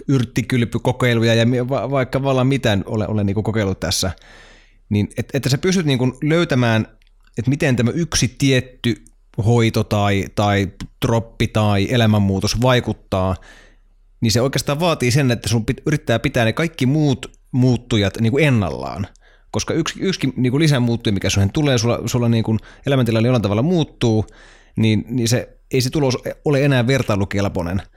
[0.07, 4.11] yrttikylpykokeiluja ja vaikka vallan mitään ole, ole niin kokeillut tässä,
[4.89, 6.87] niin et, että sä pystyt niin löytämään,
[7.37, 9.03] että miten tämä yksi tietty
[9.45, 10.67] hoito tai, tai
[10.99, 13.35] troppi tai elämänmuutos vaikuttaa,
[14.21, 18.31] niin se oikeastaan vaatii sen, että sun pit, yrittää pitää ne kaikki muut muuttujat niin
[18.31, 19.07] kuin ennallaan.
[19.51, 23.41] Koska yksi, yksi niin kuin lisämuuttuja, mikä suhen tulee, sulla, sulla niin kuin elämäntilanne jollain
[23.41, 24.25] tavalla muuttuu,
[24.75, 27.81] niin, niin se, ei se tulos ole enää vertailukelpoinen–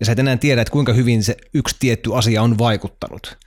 [0.00, 3.38] ja sä et enää tiedä, että kuinka hyvin se yksi tietty asia on vaikuttanut.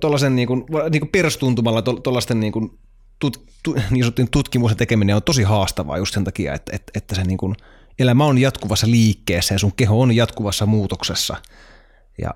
[0.00, 2.78] Tuollaisen to, niin kuin, niin kuin perustuntumalla tuollaisten niin kuin,
[3.18, 7.14] tut, tu, niin sanottujen tutkimusten tekeminen on tosi haastavaa just sen takia, että, että, että
[7.14, 7.54] se niin kuin,
[7.98, 11.36] elämä on jatkuvassa liikkeessä ja sun keho on jatkuvassa muutoksessa.
[12.22, 12.30] Ja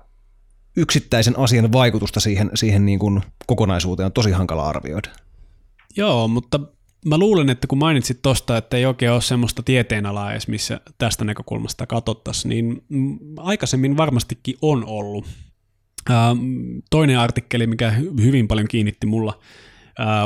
[0.77, 5.09] yksittäisen asian vaikutusta siihen, siihen niin kuin kokonaisuuteen on tosi hankala arvioida.
[5.97, 6.59] Joo, mutta
[7.05, 11.25] mä luulen, että kun mainitsit tuosta, että ei oikein ole semmoista tieteenalaa edes, missä tästä
[11.25, 12.83] näkökulmasta katsottaisiin, niin
[13.37, 15.25] aikaisemmin varmastikin on ollut.
[16.89, 17.91] toinen artikkeli, mikä
[18.21, 19.39] hyvin paljon kiinnitti mulla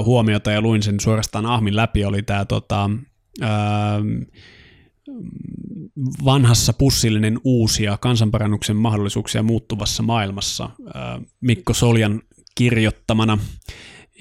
[0.04, 2.90] huomiota ja luin sen suorastaan ahmin läpi, oli tämä tota,
[6.26, 10.70] vanhassa pussillinen uusia kansanparannuksen mahdollisuuksia muuttuvassa maailmassa
[11.42, 12.22] Mikko Soljan
[12.56, 13.38] kirjoittamana.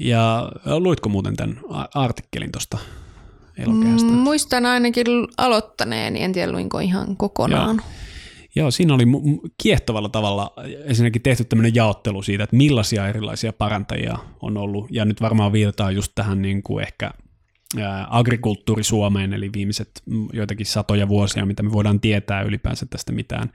[0.01, 1.61] Ja luitko muuten tämän
[1.95, 2.79] artikkelin tuosta
[3.59, 4.11] elokehästä?
[4.11, 7.77] Mm, muistan ainakin aloittaneeni, en tiedä luinko ihan kokonaan.
[7.77, 7.87] Joo.
[8.57, 9.05] Joo, siinä oli
[9.63, 10.53] kiehtovalla tavalla
[10.85, 15.95] ensinnäkin tehty tämmöinen jaottelu siitä, että millaisia erilaisia parantajia on ollut, ja nyt varmaan viitataan
[15.95, 17.11] just tähän niin kuin ehkä
[18.09, 19.91] agrikulttuuri Suomeen, eli viimeiset
[20.33, 23.51] joitakin satoja vuosia, mitä me voidaan tietää ylipäänsä tästä mitään.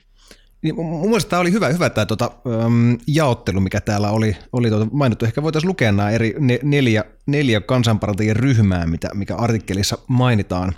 [0.62, 2.32] Niin, mun mielestä tämä oli hyvä, hyvä tämä tota,
[2.66, 5.26] äm, jaottelu, mikä täällä oli, oli tuota mainittu.
[5.26, 10.76] Ehkä voitaisiin lukea nämä eri ne, neljä, neljä kansanparantajien ryhmää, mitä, mikä artikkelissa mainitaan.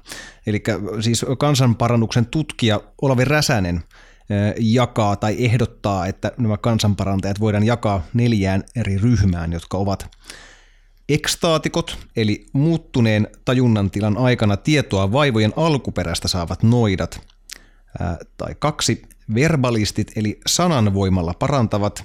[0.47, 0.63] Eli
[0.99, 3.81] siis kansanparannuksen tutkija Olavi Räsänen
[4.59, 10.07] jakaa tai ehdottaa, että nämä kansanparantajat voidaan jakaa neljään eri ryhmään, jotka ovat
[11.09, 17.21] ekstaatikot, eli muuttuneen tajunnan tilan aikana tietoa vaivojen alkuperästä saavat noidat,
[18.37, 19.01] tai kaksi
[19.35, 22.03] verbalistit eli sananvoimalla parantavat,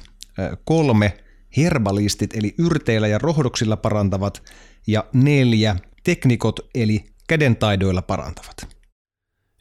[0.64, 1.16] kolme
[1.56, 4.42] herbalistit eli yrteillä ja rohdoksilla parantavat
[4.86, 8.75] ja neljä teknikot eli kädentaidoilla parantavat.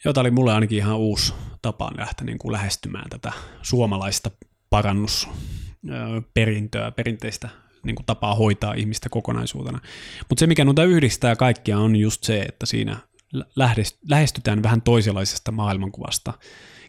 [0.06, 4.32] Joo, oli mulle ainakin ihan uusi tapa lähteä niin kuin lähestymään tätä suomalaista
[4.70, 7.50] parannusperintöä, perinteistä
[7.84, 9.80] niin kuin tapaa hoitaa ihmistä kokonaisuutena.
[10.30, 12.98] Mutta se, mikä noita yhdistää kaikkia, on just se, että siinä
[14.06, 16.34] lähestytään vähän toisenlaisesta maailmankuvasta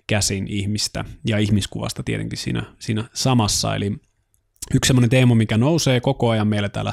[0.07, 3.77] käsin ihmistä ja ihmiskuvasta tietenkin siinä, siinä samassa.
[3.77, 3.93] Eli
[4.75, 6.93] Yksi semmoinen teema, mikä nousee koko ajan meillä täällä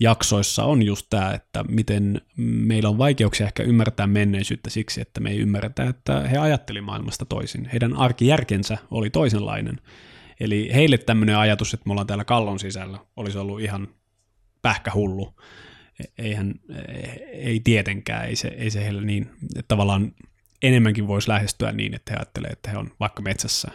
[0.00, 5.30] jaksoissa on just tämä, että miten meillä on vaikeuksia ehkä ymmärtää menneisyyttä siksi, että me
[5.30, 7.68] ei ymmärretä, että he ajatteli maailmasta toisin.
[7.72, 9.80] Heidän arkijärkensä oli toisenlainen.
[10.40, 13.88] Eli heille tämmöinen ajatus, että me ollaan täällä kallon sisällä, olisi ollut ihan
[14.62, 15.34] pähkähullu.
[16.18, 16.54] Eihän,
[17.32, 20.12] ei tietenkään, ei se, ei se heille niin, että tavallaan
[20.62, 23.70] enemmänkin voisi lähestyä niin, että he ajattelee, että he on vaikka metsässä,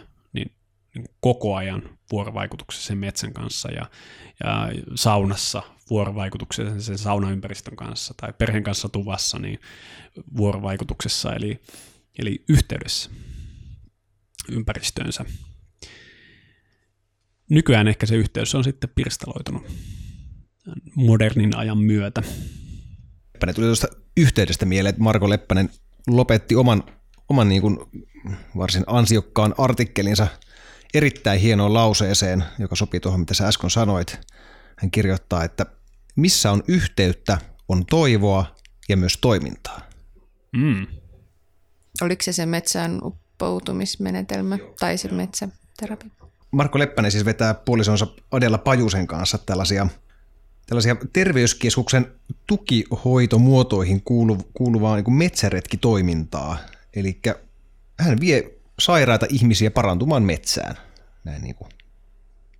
[1.20, 3.90] koko ajan vuorovaikutuksessa sen metsän kanssa ja,
[4.44, 9.58] ja saunassa vuorovaikutuksessa sen saunaympäristön kanssa tai perheen kanssa tuvassa niin
[10.36, 11.60] vuorovaikutuksessa eli,
[12.18, 13.10] eli yhteydessä
[14.48, 15.24] ympäristöönsä.
[17.50, 19.62] Nykyään ehkä se yhteys on sitten pirstaloitunut
[20.94, 22.22] modernin ajan myötä.
[23.34, 25.70] Leppänen tuli tuosta yhteydestä mieleen, että Marko Leppänen
[26.06, 26.82] lopetti oman,
[27.28, 27.78] oman niin kuin
[28.56, 30.26] varsin ansiokkaan artikkelinsa
[30.94, 34.20] erittäin hienoon lauseeseen, joka sopii tuohon, mitä sä äsken sanoit.
[34.76, 35.66] Hän kirjoittaa, että
[36.16, 38.56] missä on yhteyttä, on toivoa
[38.88, 39.80] ja myös toimintaa.
[40.52, 40.86] Mm.
[42.02, 46.10] Oliko se se metsään uppoutumismenetelmä tai se metsäterapia?
[46.50, 49.86] Marko Leppänen siis vetää puolisonsa Adela Pajusen kanssa tällaisia,
[50.66, 52.12] tällaisia terveyskeskuksen
[52.46, 56.58] tukihoitomuotoihin kuulu, kuuluvaa niin metsäretkitoimintaa.
[56.94, 57.20] Eli
[57.98, 60.76] hän vie sairaita ihmisiä parantumaan metsään,
[61.24, 61.70] näin niin kuin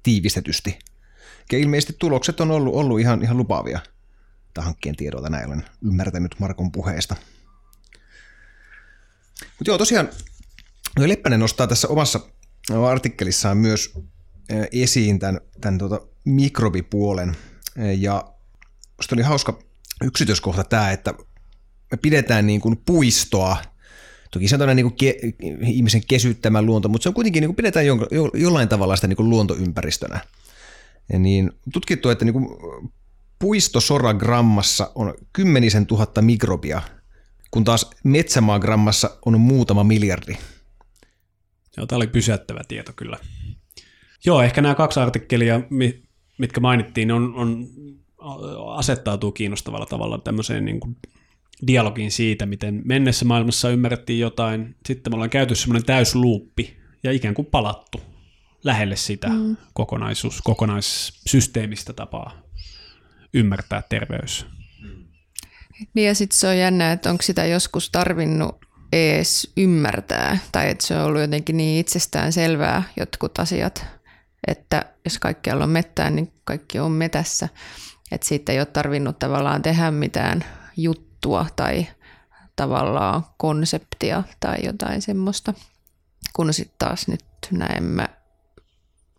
[0.03, 0.79] tiivistetysti.
[1.53, 3.81] Ja ilmeisesti tulokset on ollut, ollut ihan, ihan lupaavia.
[4.55, 7.17] Tämä hankkeen tiedolta näin olen ymmärtänyt Markon puheesta.
[9.41, 10.09] Mutta joo, tosiaan
[10.99, 12.21] Leppänen nostaa tässä omassa
[12.91, 13.95] artikkelissaan myös
[14.73, 17.37] esiin tämän, tämän tuota mikrobipuolen.
[17.99, 18.25] Ja
[18.97, 19.59] musta oli hauska
[20.05, 21.15] yksityiskohta tämä, että
[21.91, 23.57] me pidetään niin kuin puistoa,
[24.31, 25.17] toki se on niin kuin ke,
[25.67, 27.97] ihmisen kesyttämä luonto, mutta se on kuitenkin, niin kuin pidetään jo,
[28.35, 30.21] jollain tavalla sitä niin kuin luontoympäristönä.
[31.13, 32.49] Ja niin tutkittu, että niin kuin
[33.39, 36.83] puistosoragrammassa on kymmenisen tuhatta mikrobia,
[37.51, 40.37] kun taas metsämaagrammassa on muutama miljardi.
[41.77, 43.19] Joo, tämä oli pysäyttävä tieto kyllä.
[44.27, 45.61] Joo, ehkä nämä kaksi artikkelia,
[46.39, 47.67] mitkä mainittiin, on, on
[48.77, 50.97] asettautuu kiinnostavalla tavalla tämmöiseen niin kuin
[51.67, 54.77] dialogiin siitä, miten mennessä maailmassa ymmärrettiin jotain.
[54.87, 58.01] Sitten me ollaan käyty semmoinen täysluuppi ja ikään kuin palattu
[58.65, 59.57] lähelle sitä mm.
[59.75, 62.43] kokonaisuus, kokonaissysteemistä tapaa
[63.35, 64.47] ymmärtää terveys.
[65.95, 68.57] Niin ja sitten se on jännä, että onko sitä joskus tarvinnut
[68.93, 73.87] edes ymmärtää, tai että se on ollut jotenkin niin itsestään selvää jotkut asiat,
[74.47, 77.49] että jos kaikkialla on mettää, niin kaikki on metässä.
[78.13, 80.45] Että siitä ei ole tarvinnut tavallaan tehdä mitään
[81.17, 81.87] juttua tai
[82.57, 85.55] tavallaan konseptia tai jotain semmoista,
[86.33, 88.09] kun sitten taas nyt näemme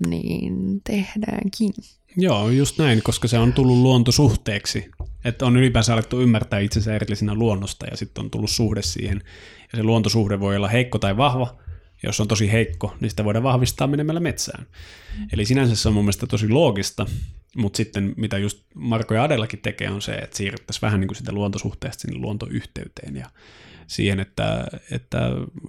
[0.08, 1.74] niin tehdäänkin.
[2.18, 4.92] Joo, just näin, koska se on tullut luontosuhteeksi.
[5.26, 9.22] Että on ylipäänsä alettu ymmärtää itsensä erillisenä luonnosta ja sitten on tullut suhde siihen.
[9.72, 11.58] Ja se luontosuhde voi olla heikko tai vahva.
[12.04, 14.68] Jos on tosi heikko, niin sitä voidaan vahvistaa menemällä metsään.
[15.34, 17.06] Eli sinänsä se on mun mielestä tosi loogista,
[17.58, 21.16] mutta sitten mitä just Marko ja Adellakin tekee on se, että siirryttäisiin vähän niin kuin
[21.16, 23.30] sitä luontosuhteesta sinne luontoyhteyteen ja
[23.88, 25.20] siihen, että, että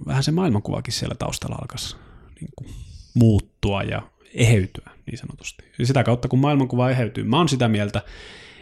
[0.05, 1.95] vähän se maailmankuvakin siellä taustalla alkaisi
[2.41, 2.69] niin kuin
[3.13, 4.01] muuttua ja
[4.33, 5.63] eheytyä niin sanotusti.
[5.79, 8.01] Ja sitä kautta, kun maailmankuva eheytyy, mä oon sitä mieltä,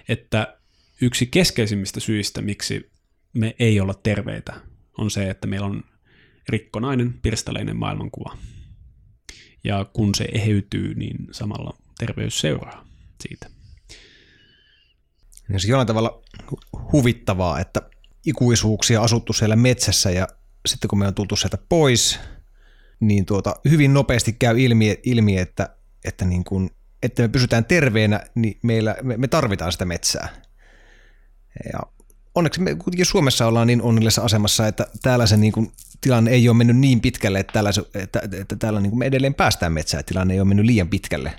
[0.10, 0.58] että
[1.02, 2.92] yksi keskeisimmistä syistä, miksi
[3.34, 4.54] me ei olla terveitä,
[4.98, 5.84] on se, että meillä on
[6.50, 8.38] rikkonainen, pirstaleinen maailmankuva.
[9.64, 12.88] Ja kun se eheytyy, niin samalla terveys seuraa
[13.22, 13.50] siitä.
[15.50, 16.22] Ja se jollain tavalla
[16.92, 17.82] huvittavaa, että
[18.26, 20.28] ikuisuuksia asuttu siellä metsässä ja
[20.66, 22.20] sitten kun me on tultu sieltä pois,
[23.00, 25.70] niin tuota, hyvin nopeasti käy ilmi, ilmi että,
[26.06, 26.70] että, niin kun,
[27.04, 30.42] että me pysytään terveenä, niin meillä, me, me tarvitaan sitä metsää.
[31.74, 31.80] Ja
[32.38, 35.72] onneksi me kuitenkin Suomessa ollaan niin onnellisessa asemassa, että täällä se niin kun,
[36.02, 39.74] tilanne ei ole mennyt niin pitkälle, että täällä, että, että täällä niin me edelleen päästään
[39.74, 41.34] metsään, tilanne ei ole mennyt liian pitkälle.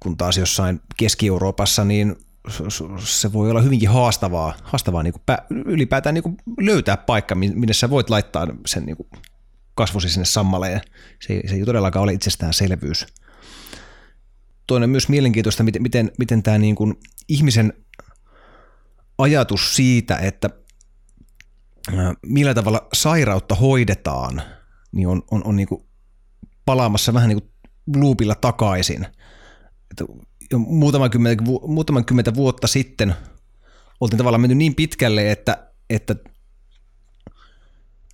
[0.00, 2.16] Kun taas jossain Keski-Euroopassa, niin
[2.98, 7.90] se voi olla hyvinkin haastavaa, haastavaa niin kuin ylipäätään niin kuin löytää paikka, minne sä
[7.90, 9.08] voit laittaa sen niin kuin
[9.74, 10.80] kasvosi sinne sammaleen.
[11.26, 13.06] Se, se ei todellakaan ole itsestäänselvyys.
[14.66, 16.94] Toinen myös mielenkiintoista, miten, miten, miten tämä niin kuin
[17.28, 17.72] ihmisen
[19.18, 20.50] ajatus siitä, että
[22.26, 24.42] millä tavalla sairautta hoidetaan,
[24.92, 25.84] niin on, on, on niin kuin
[26.64, 27.50] palaamassa vähän niin kuin
[28.00, 29.04] luupilla takaisin.
[29.90, 30.04] Että
[30.50, 33.14] jo muutaman kymmentä, muutaman kymmentä vuotta sitten
[34.00, 36.16] oltiin tavallaan mennyt niin pitkälle, että, että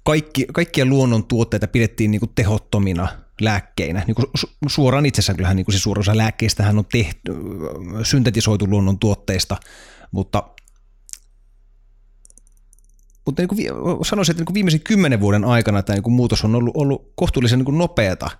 [0.04, 3.08] kaikki, kaikkia luonnon tuotteita pidettiin niin kuin tehottomina
[3.40, 4.02] lääkkeinä.
[4.06, 4.26] Niin kuin
[4.66, 7.32] suoraan itsessään kyllähän niin kuin siis suurin osa lääkkeistähän on tehty,
[8.02, 9.56] syntetisoitu luonnon tuotteista,
[10.10, 10.42] mutta
[13.24, 13.58] mutta niin kuin
[14.06, 17.12] sanoisin, että niin kuin viimeisen kymmenen vuoden aikana tämä niin kuin muutos on ollut, ollut
[17.14, 18.30] kohtuullisen niin kuin nopeata,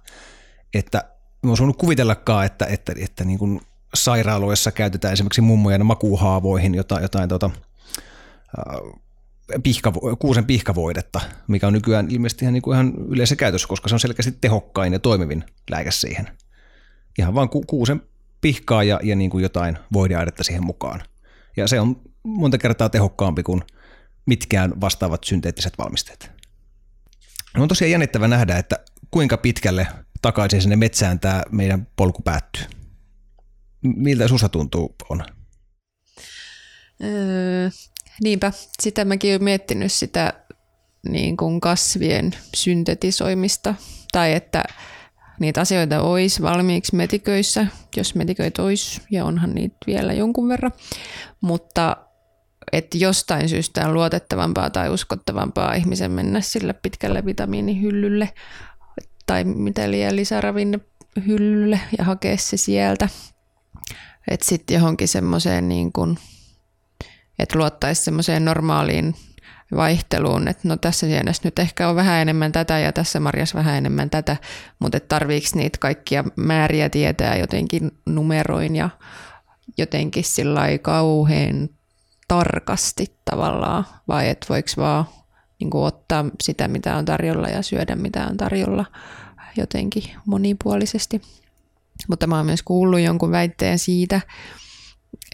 [0.75, 1.05] että
[1.43, 3.61] mä olisi voinut kuvitellakaan, että, että, että niin kuin
[3.95, 7.51] sairaaloissa käytetään esimerkiksi mummojen makuuhaavoihin jotain, jotain tota,
[9.63, 13.95] pihka, kuusen pihkavoidetta, mikä on nykyään ilmeisesti ihan, niin kuin ihan yleisessä käytössä, koska se
[13.95, 16.29] on selkeästi tehokkain ja toimivin lääke siihen.
[17.19, 18.03] Ihan vaan ku, kuusen
[18.41, 21.03] pihkaa ja, ja niin kuin jotain voideaidetta siihen mukaan.
[21.57, 23.63] Ja se on monta kertaa tehokkaampi kuin
[24.27, 26.31] mitkään vastaavat synteettiset valmisteet.
[27.59, 28.77] On tosiaan jännittävä nähdä, että
[29.11, 29.87] kuinka pitkälle
[30.23, 32.65] takaisin sinne metsään tämä meidän polku päättyy.
[33.83, 35.25] Miltä susta tuntuu on?
[37.05, 37.71] Öö,
[38.23, 40.33] niinpä, sitä mäkin olen miettinyt sitä
[41.09, 43.75] niin kuin kasvien syntetisoimista
[44.13, 44.65] tai että
[45.41, 50.73] niitä asioita olisi valmiiksi metiköissä, jos metiköitä olisi, ja onhan niitä vielä jonkun verran,
[51.41, 51.97] mutta
[52.73, 58.29] että jostain syystä on luotettavampaa tai uskottavampaa ihmisen mennä sille pitkälle vitamiinihyllylle
[59.27, 63.09] tai mitä liian lisäravinnehyllylle ja hakea se sieltä.
[64.29, 65.93] Että sitten johonkin semmoiseen niin
[67.39, 69.15] että luottaisi semmoiseen normaaliin
[69.77, 73.77] vaihteluun, että no tässä sienessä nyt ehkä on vähän enemmän tätä ja tässä marjassa vähän
[73.77, 74.37] enemmän tätä,
[74.79, 78.91] mutta tarviiko niitä kaikkia määriä tietää jotenkin numeroin ja
[79.79, 81.69] jotenkin sillä kauhean
[82.33, 85.05] tarkasti tavallaan, vai että voiko vaan
[85.61, 88.85] niin kuin ottaa sitä, mitä on tarjolla ja syödä, mitä on tarjolla
[89.57, 91.23] jotenkin monipuolisesti.
[92.09, 94.21] Mutta mä oon myös kuullut jonkun väitteen siitä,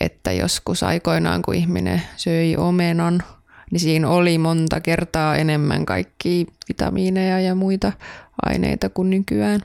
[0.01, 3.23] että joskus aikoinaan, kun ihminen söi omenan,
[3.71, 7.93] niin siinä oli monta kertaa enemmän kaikki vitamiineja ja muita
[8.47, 9.61] aineita kuin nykyään.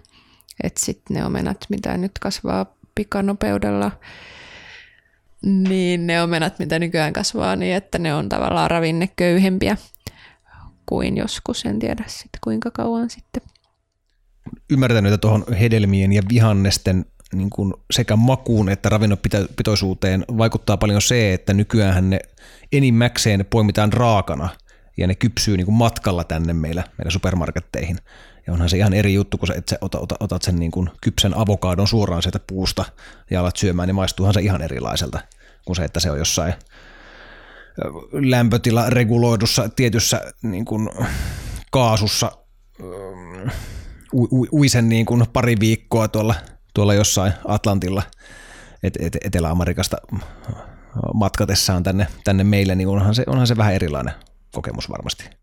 [0.64, 2.66] Että sitten ne omenat, mitä nyt kasvaa
[2.96, 3.92] pikanopeudella,
[5.46, 9.78] niin ne omenat, mitä nykyään kasvaa, niin että ne on tavallaan ravinneköyhempiä
[10.86, 13.44] kuin joskus, en tiedä sitten kuinka kauan sitten.
[14.70, 21.34] Ymmärtänyt, että tuohon hedelmien ja vihannesten niin kuin sekä makuun että ravinnopitoisuuteen vaikuttaa paljon se,
[21.34, 22.20] että nykyään ne
[22.72, 24.50] enimmäkseen poimitaan raakana
[24.98, 27.98] ja ne kypsyy niin kuin matkalla tänne meillä, meillä supermarketteihin.
[28.48, 30.90] Ja onhan se ihan eri juttu, kun sä, että sä otat, otat sen niin kuin
[31.02, 32.86] kypsän avokadon suoraan sieltä puusta
[33.32, 35.20] ja alat syömään, niin maistuuhan se ihan erilaiselta
[35.66, 36.54] kuin se, että se on jossain
[38.12, 40.90] lämpötila reguloidussa tietyssä niin kuin
[41.72, 42.32] kaasussa
[44.52, 46.36] uisen niin kuin pari viikkoa tuolla,
[46.74, 48.04] tuolla jossain Atlantilla
[48.84, 49.98] et, et, Etelä-Amerikasta
[51.14, 54.14] matkatessaan tänne, tänne meille, niin onhan se, onhan se vähän erilainen
[54.52, 55.43] kokemus varmasti.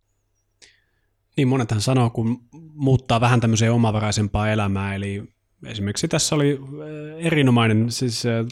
[1.37, 2.41] Niin monethan sanoo, kun
[2.75, 5.23] muuttaa vähän tämmöiseen omavaraisempaa elämää, eli
[5.67, 8.47] esimerkiksi tässä oli äh, erinomainen siis äh,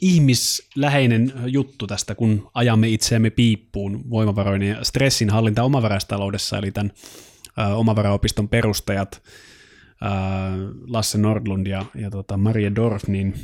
[0.00, 6.92] ihmisläheinen juttu tästä, kun ajamme itseämme piippuun voimavaroinen ja stressin hallinta omavaraistaloudessa, eli tämän
[7.58, 9.22] äh, omavaraopiston perustajat
[10.86, 13.34] Lasse Nordlund ja, ja tota Maria Dorf, niin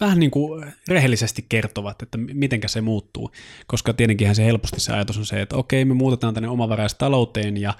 [0.00, 3.30] vähän niin kuin rehellisesti kertovat, että miten se muuttuu,
[3.66, 7.74] koska tietenkin se helposti se ajatus on se, että okei, me muutetaan tänne omavaraistalouteen ja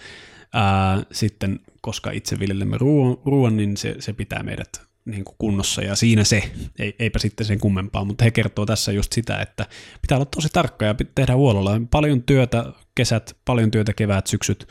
[0.53, 5.83] ää, sitten, koska itse viljelemme ruoan, ruoan niin se, se pitää meidät niin kuin kunnossa
[5.83, 9.66] ja siinä se, ei, eipä sitten sen kummempaa, mutta he kertoo tässä just sitä, että
[10.03, 11.81] pitää olla tosi tarkka ja tehdä huolella.
[11.90, 14.69] Paljon työtä kesät, paljon työtä kevät, syksyt,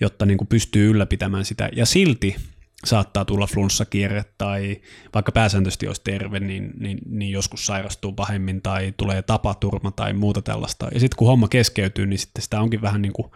[0.00, 1.68] jotta niin kuin pystyy ylläpitämään sitä.
[1.72, 2.36] Ja silti
[2.84, 4.80] saattaa tulla flunssakierre tai
[5.14, 10.42] vaikka pääsääntöisesti olisi terve, niin, niin, niin joskus sairastuu pahemmin tai tulee tapaturma tai muuta
[10.42, 10.88] tällaista.
[10.94, 13.30] Ja sitten kun homma keskeytyy, niin sitten sitä onkin vähän niin kuin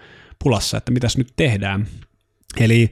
[0.44, 1.86] pulassa, että mitäs nyt tehdään.
[2.60, 2.90] Eli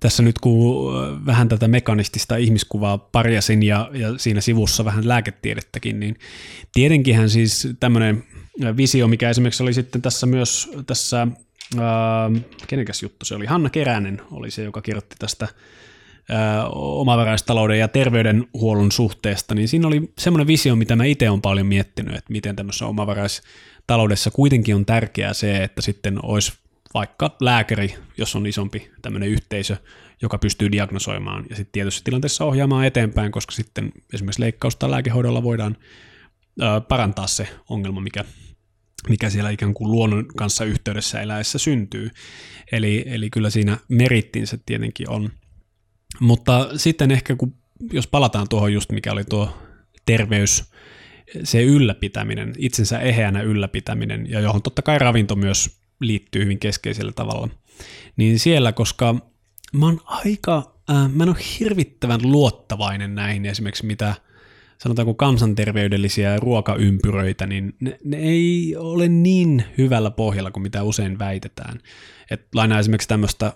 [0.00, 0.92] tässä nyt kun
[1.26, 6.18] vähän tätä mekanistista ihmiskuvaa parjasin ja, ja siinä sivussa vähän lääketiedettäkin, niin
[6.72, 8.24] tietenkinhän siis tämmöinen
[8.76, 11.28] visio, mikä esimerkiksi oli sitten tässä myös tässä,
[11.78, 12.30] ää,
[12.66, 15.48] kenenkäs juttu se oli, Hanna Keränen oli se, joka kirjoitti tästä
[16.74, 22.14] omavaraistalouden ja terveydenhuollon suhteesta, niin siinä oli semmoinen visio, mitä mä itse olen paljon miettinyt,
[22.14, 26.52] että miten tämmöisessä omavaraistaloudessa kuitenkin on tärkeää se, että sitten olisi
[26.94, 29.76] vaikka lääkäri, jos on isompi tämmöinen yhteisö,
[30.22, 35.76] joka pystyy diagnosoimaan ja sitten tietyssä tilanteessa ohjaamaan eteenpäin, koska sitten esimerkiksi leikkausta lääkehoidolla voidaan
[36.88, 38.24] parantaa se ongelma, mikä,
[39.08, 42.10] mikä siellä ikään kuin luonnon kanssa yhteydessä eläessä syntyy.
[42.72, 45.30] Eli, eli kyllä siinä merittinsä tietenkin on–
[46.20, 47.54] mutta sitten ehkä, kun,
[47.92, 49.58] jos palataan tuohon just, mikä oli tuo
[50.06, 50.64] terveys,
[51.44, 57.48] se ylläpitäminen, itsensä eheänä ylläpitäminen, ja johon totta kai ravinto myös liittyy hyvin keskeisellä tavalla,
[58.16, 59.14] niin siellä, koska
[59.72, 64.14] mä oon aika, äh, mä en ole hirvittävän luottavainen näihin esimerkiksi mitä
[64.82, 71.78] sanotaanko kansanterveydellisiä ruokaympyröitä, niin ne, ne ei ole niin hyvällä pohjalla kuin mitä usein väitetään.
[72.30, 73.52] Et lainaa esimerkiksi tämmöistä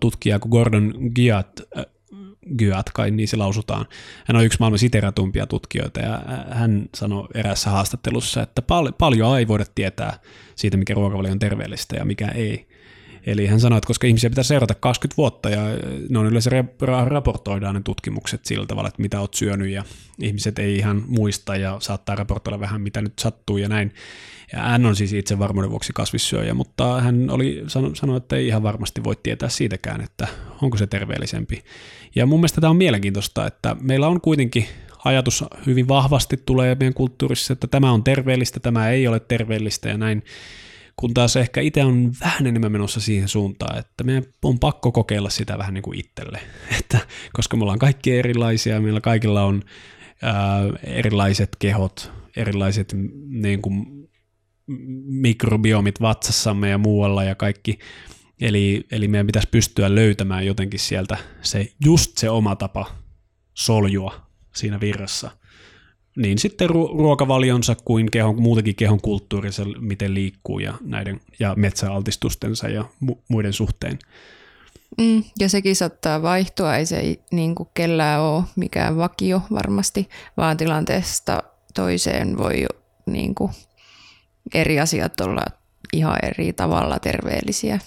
[0.00, 1.60] tutkijaa kuin Gordon Giat,
[2.58, 3.86] Gyat, kai niin se lausutaan.
[4.24, 9.48] Hän on yksi maailman siteratumpia tutkijoita ja hän sanoi erässä haastattelussa, että pal- paljon ei
[9.48, 10.18] voida tietää
[10.54, 12.68] siitä, mikä ruokavalio on terveellistä ja mikä ei.
[13.26, 15.62] Eli hän sanoi, että koska ihmisiä pitää seurata 20 vuotta ja
[16.08, 16.50] ne on yleensä
[17.04, 19.84] raportoidaan ne tutkimukset sillä tavalla, että mitä oot syönyt ja
[20.18, 23.94] ihmiset ei ihan muista ja saattaa raportoida vähän mitä nyt sattuu ja näin.
[24.52, 27.64] Ja hän on siis itse varmuuden vuoksi kasvissyöjä, mutta hän oli
[27.94, 30.28] sanoi, että ei ihan varmasti voi tietää siitäkään, että
[30.62, 31.64] onko se terveellisempi.
[32.14, 34.66] Ja mun mielestä tämä on mielenkiintoista, että meillä on kuitenkin
[35.04, 39.98] ajatus hyvin vahvasti tulee meidän kulttuurissa, että tämä on terveellistä, tämä ei ole terveellistä ja
[39.98, 40.22] näin
[41.00, 45.30] kun taas ehkä itse on vähän enemmän menossa siihen suuntaan, että meidän on pakko kokeilla
[45.30, 46.40] sitä vähän niin kuin itselle,
[46.78, 46.98] että,
[47.32, 49.62] koska me ollaan kaikki erilaisia, meillä kaikilla on
[50.22, 52.94] ää, erilaiset kehot, erilaiset
[53.28, 53.86] niin kuin,
[55.06, 57.78] mikrobiomit vatsassamme ja muualla ja kaikki,
[58.40, 62.86] eli, eli meidän pitäisi pystyä löytämään jotenkin sieltä se just se oma tapa
[63.54, 65.30] soljua siinä virrassa
[66.16, 72.84] niin sitten ruokavalionsa kuin kehon, muutenkin kehon kulttuurissa, miten liikkuu ja näiden ja metsäaltistustensa ja
[73.04, 73.98] mu- muiden suhteen.
[74.98, 80.56] Mm, ja sekin saattaa vaihtua, ei se niin kuin kellään ole mikään vakio varmasti, vaan
[80.56, 81.42] tilanteesta
[81.74, 82.66] toiseen voi
[83.06, 83.52] niin kuin
[84.54, 85.44] eri asiat olla
[85.92, 87.78] ihan eri tavalla terveellisiä.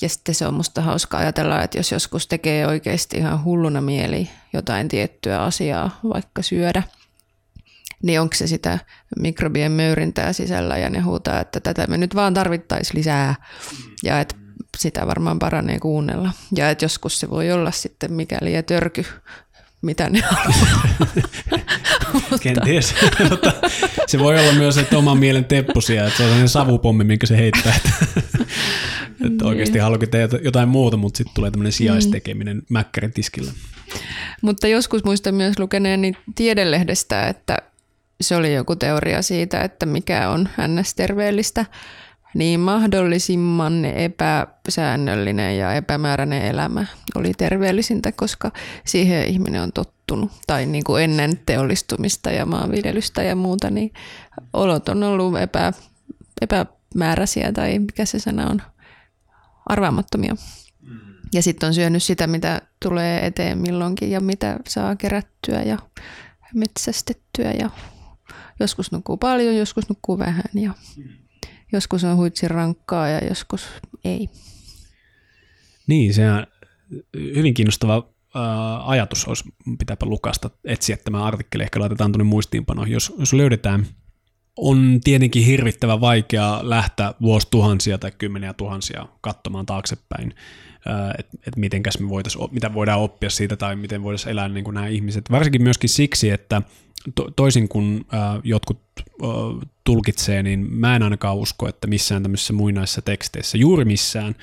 [0.00, 4.30] Ja sitten se on musta hauska ajatella, että jos joskus tekee oikeasti ihan hulluna mieli
[4.52, 6.82] jotain tiettyä asiaa vaikka syödä,
[8.02, 8.78] niin onko se sitä
[9.18, 13.34] mikrobien möyrintää sisällä ja ne huutaa, että tätä me nyt vaan tarvittaisiin lisää
[14.02, 14.34] ja että
[14.78, 16.32] sitä varmaan paranee kuunnella.
[16.56, 19.04] Ja että joskus se voi olla sitten mikäli ja törky,
[19.82, 21.06] mitä ne haluaa.
[22.42, 22.94] Kenties.
[24.06, 27.36] se voi olla myös, että oman mielen teppusia, että se on sellainen savupommi, minkä se
[27.36, 27.74] heittää.
[27.76, 27.90] Että,
[29.26, 29.82] että oikeasti niin.
[29.82, 32.62] haluakin tehdä jotain muuta, mutta sitten tulee tämmöinen sijaistekeminen mm.
[32.68, 33.52] mäkkärin tiskillä.
[34.42, 37.58] Mutta joskus muistan myös lukeneeni tiedelehdestä, että
[38.20, 41.66] se oli joku teoria siitä, että mikä on ns-terveellistä,
[42.34, 48.52] niin mahdollisimman epäsäännöllinen ja epämääräinen elämä oli terveellisintä, koska
[48.86, 50.32] siihen ihminen on tottunut.
[50.46, 53.92] Tai niin kuin ennen teollistumista ja maanviljelystä ja muuta, niin
[54.52, 55.72] olot on ollut epä,
[56.40, 58.62] epämääräisiä tai mikä se sana on,
[59.66, 60.34] arvaamattomia.
[60.82, 60.98] Mm.
[61.32, 65.78] Ja sitten on syönyt sitä, mitä tulee eteen milloinkin ja mitä saa kerättyä ja
[66.54, 67.70] metsästettyä ja
[68.60, 70.74] joskus nukkuu paljon, joskus nukkuu vähän ja
[71.72, 73.66] joskus on huitsin rankkaa ja joskus
[74.04, 74.28] ei.
[75.86, 76.46] Niin, se on
[77.14, 78.08] hyvin kiinnostava
[78.84, 79.44] ajatus olisi,
[79.78, 83.86] pitääpä lukasta, etsiä tämä artikkeli, ehkä laitetaan tuonne muistiinpanoihin, jos, jos löydetään.
[84.56, 90.34] On tietenkin hirvittävän vaikea lähteä vuosituhansia tai kymmeniä tuhansia katsomaan taaksepäin,
[91.18, 91.56] että et
[92.00, 95.30] me voitais, mitä voidaan oppia siitä tai miten voitaisiin elää niin kuin nämä ihmiset.
[95.30, 96.62] Varsinkin myöskin siksi, että
[97.14, 99.28] to, toisin kuin äh, jotkut äh,
[99.84, 104.34] tulkitsee, niin mä en ainakaan usko, että missään tämmöisissä muinaisissa teksteissä, juuri missään,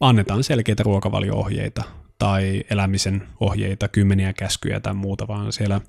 [0.00, 1.82] annetaan selkeitä ruokavalio-ohjeita
[2.18, 5.80] tai elämisen ohjeita, kymmeniä käskyjä tai muuta, vaan siellä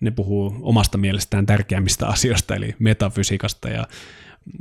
[0.00, 3.86] ne puhuu omasta mielestään tärkeämmistä asioista, eli metafysiikasta ja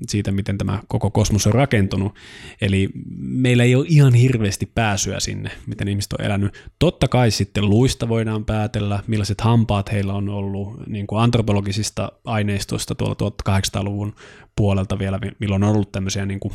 [0.07, 2.15] siitä, miten tämä koko kosmos on rakentunut.
[2.61, 6.69] Eli meillä ei ole ihan hirveästi pääsyä sinne, miten ihmiset on elänyt.
[6.79, 12.95] Totta kai sitten luista voidaan päätellä, millaiset hampaat heillä on ollut niin kuin antropologisista aineistoista
[12.95, 13.15] tuolla
[13.49, 14.15] 1800-luvun
[14.55, 16.53] puolelta vielä, milloin on ollut tämmöisiä niin kuin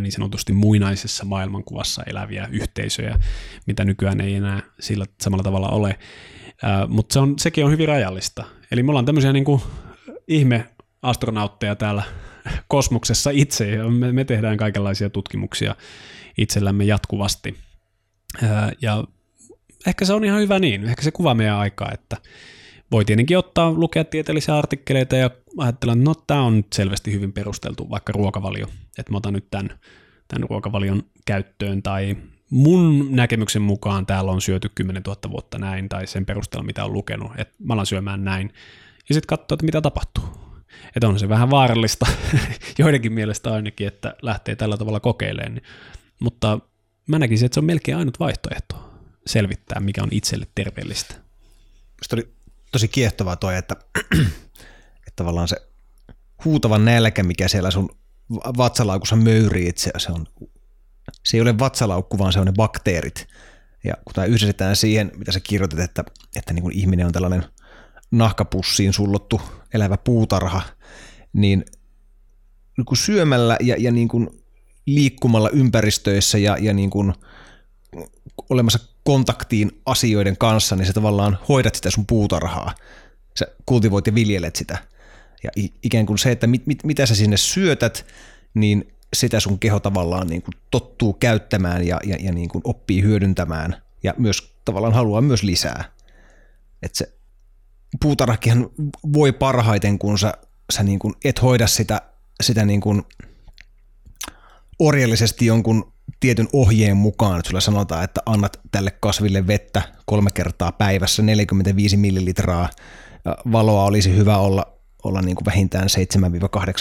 [0.00, 3.20] niin sanotusti muinaisessa maailmankuvassa eläviä yhteisöjä,
[3.66, 5.98] mitä nykyään ei enää sillä samalla tavalla ole.
[6.88, 8.44] Mutta se on, sekin on hyvin rajallista.
[8.70, 9.62] Eli me ollaan tämmöisiä niin kuin
[10.28, 10.66] ihme
[11.02, 12.02] astronautteja täällä
[12.68, 15.76] kosmoksessa itse, me, me tehdään kaikenlaisia tutkimuksia
[16.38, 17.56] itsellämme jatkuvasti.
[18.82, 19.04] Ja
[19.86, 22.16] ehkä se on ihan hyvä niin, ehkä se kuvaa meidän aikaa, että
[22.90, 27.32] voi tietenkin ottaa, lukea tieteellisiä artikkeleita ja ajatella, että no tämä on nyt selvästi hyvin
[27.32, 28.66] perusteltu, vaikka ruokavalio,
[28.98, 29.70] että mä otan nyt tämän,
[30.28, 32.16] tämän ruokavalion käyttöön, tai
[32.50, 36.92] mun näkemyksen mukaan täällä on syöty 10 000 vuotta näin, tai sen perusteella mitä on
[36.92, 38.52] lukenut, että mä alan syömään näin,
[39.08, 40.47] ja sitten katsoa, että mitä tapahtuu.
[40.96, 42.06] Että on se vähän vaarallista,
[42.78, 45.54] joidenkin mielestä ainakin, että lähtee tällä tavalla kokeilemaan.
[45.54, 45.64] Niin.
[46.20, 46.58] Mutta
[47.06, 48.90] mä näkisin, että se on melkein ainut vaihtoehto
[49.26, 51.14] selvittää, mikä on itselle terveellistä.
[51.96, 52.32] Minusta oli
[52.72, 53.76] tosi kiehtovaa toi, että,
[55.06, 55.56] että tavallaan se
[56.44, 57.88] huutava nälkä, mikä siellä sun
[58.56, 60.26] vatsalaukussa möyrii, että se, se on
[61.24, 63.26] se ei ole vatsalaukku, vaan se on ne bakteerit.
[63.84, 66.04] Ja kun tämä yhdistetään siihen, mitä sä kirjoitat, että,
[66.36, 67.44] että niin kuin ihminen on tällainen
[68.10, 69.40] nahkapussiin sullottu
[69.74, 70.62] elävä puutarha,
[71.32, 71.64] niin,
[72.76, 74.30] niin kuin syömällä ja, ja niin kuin
[74.86, 77.14] liikkumalla ympäristöissä ja, ja niin kuin
[78.50, 82.74] olemassa kontaktiin asioiden kanssa, niin sä tavallaan hoidat sitä sun puutarhaa.
[83.38, 84.78] Sä kultivoit ja viljelet sitä.
[85.42, 85.50] Ja
[85.82, 88.06] ikään kuin se, että mit, mit, mitä sä sinne syötät,
[88.54, 93.02] niin sitä sun keho tavallaan niin kuin tottuu käyttämään ja, ja, ja niin kuin oppii
[93.02, 95.84] hyödyntämään ja myös tavallaan haluaa myös lisää.
[96.82, 97.17] Että se
[98.02, 98.66] puutarhakin
[99.12, 100.32] voi parhaiten, kun sä,
[100.72, 102.02] sä niin kuin et hoida sitä,
[102.42, 103.02] sitä niin kuin
[104.78, 110.72] orjallisesti jonkun tietyn ohjeen mukaan, että sulla sanotaan, että annat tälle kasville vettä kolme kertaa
[110.72, 112.68] päivässä 45 millilitraa,
[113.52, 115.88] valoa olisi hyvä olla, olla niin kuin vähintään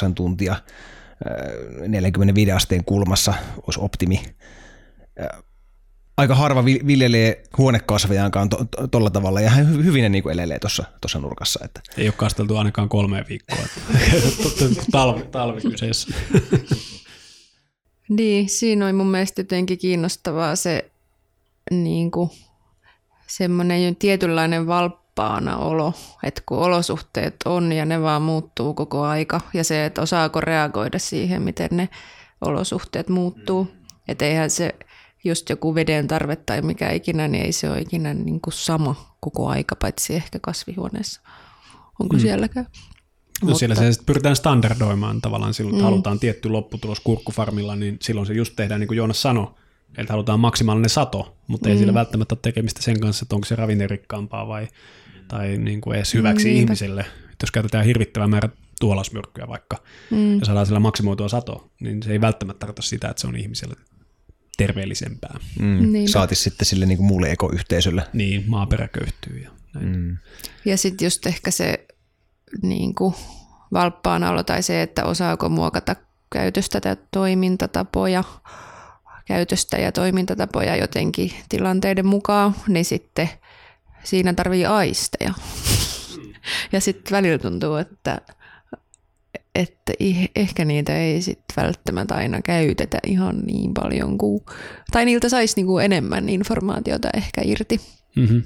[0.10, 0.56] 7-8 tuntia
[1.88, 3.34] 45 asteen kulmassa
[3.68, 4.24] olisi optimi.
[6.18, 11.20] Aika harva viljelee huonekasvejaankaan tuolla to, to, tavalla, ja hän hyvin ne niin elelee tuossa
[11.20, 11.60] nurkassa.
[11.66, 11.82] Että.
[11.98, 13.58] Ei ole kasteltu ainakaan kolme viikkoa.
[14.92, 16.08] talvi, talvi kyseessä.
[18.10, 20.92] Niin, siinä on mun mielestä jotenkin kiinnostavaa se
[21.72, 22.30] niin kuin,
[23.28, 25.94] semmoinen tietynlainen valppaana olo,
[26.24, 31.00] että kun olosuhteet on ja ne vaan muuttuu koko aika ja se, että osaako reagoida
[31.00, 31.90] siihen, miten ne
[32.42, 33.68] olosuhteet muuttuu.
[34.08, 34.76] Että eihän se
[35.28, 39.16] just joku veden tarve tai mikä ikinä, niin ei se ole ikinä niin kuin sama
[39.20, 41.22] koko aika, paitsi ehkä kasvihuoneessa.
[42.00, 42.20] Onko mm.
[42.20, 42.66] sielläkään?
[43.42, 43.60] No Mutta...
[43.60, 45.90] siellä se pyritään standardoimaan tavallaan silloin, että mm.
[45.90, 49.48] halutaan tietty lopputulos kurkkufarmilla, niin silloin se just tehdään niin kuin Joonas sanoi,
[49.98, 51.72] että halutaan maksimaalinen sato, mutta mm.
[51.72, 54.68] ei sillä välttämättä ole tekemistä sen kanssa, että onko se ravinnerikkaampaa vai
[55.28, 57.02] tai niin kuin edes hyväksi mm, ihmiselle.
[57.02, 58.50] Että jos käytetään hirvittävä määrä
[58.80, 59.78] tuolasmyrkkyä vaikka
[60.12, 60.40] mm.
[60.40, 63.76] ja saadaan sillä maksimoitua sato, niin se ei välttämättä tarkoita sitä, että se on ihmiselle
[64.58, 65.40] terveellisempää.
[65.60, 65.92] Mm.
[66.06, 68.04] Saatis sitten sille niin kuin muulle ekoyhteisölle.
[68.14, 69.40] Niin, maaperä köyhtyy.
[69.44, 69.50] Ja,
[69.80, 70.18] mm.
[70.66, 71.88] ja sitten just ehkä se
[72.62, 73.16] niin kuin
[73.74, 75.96] valppaana olo tai se, että osaako muokata
[76.30, 78.24] käytöstä tai toimintatapoja,
[79.26, 83.30] käytöstä ja toimintatapoja jotenkin tilanteiden mukaan, niin sitten
[84.04, 85.34] siinä tarvii aisteja.
[86.72, 88.22] Ja sitten välillä tuntuu, että,
[89.58, 89.94] että
[90.36, 94.42] ehkä niitä ei sitten välttämättä aina käytetä ihan niin paljon kuin,
[94.92, 97.82] tai niiltä saisi niinku enemmän informaatiota ehkä irti.
[98.16, 98.44] Mm-hmm.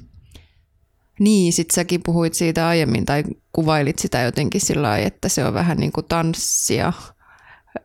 [1.20, 5.54] Niin, sit säkin puhuit siitä aiemmin tai kuvailit sitä jotenkin sillä lailla, että se on
[5.54, 6.94] vähän niin kuin tanssia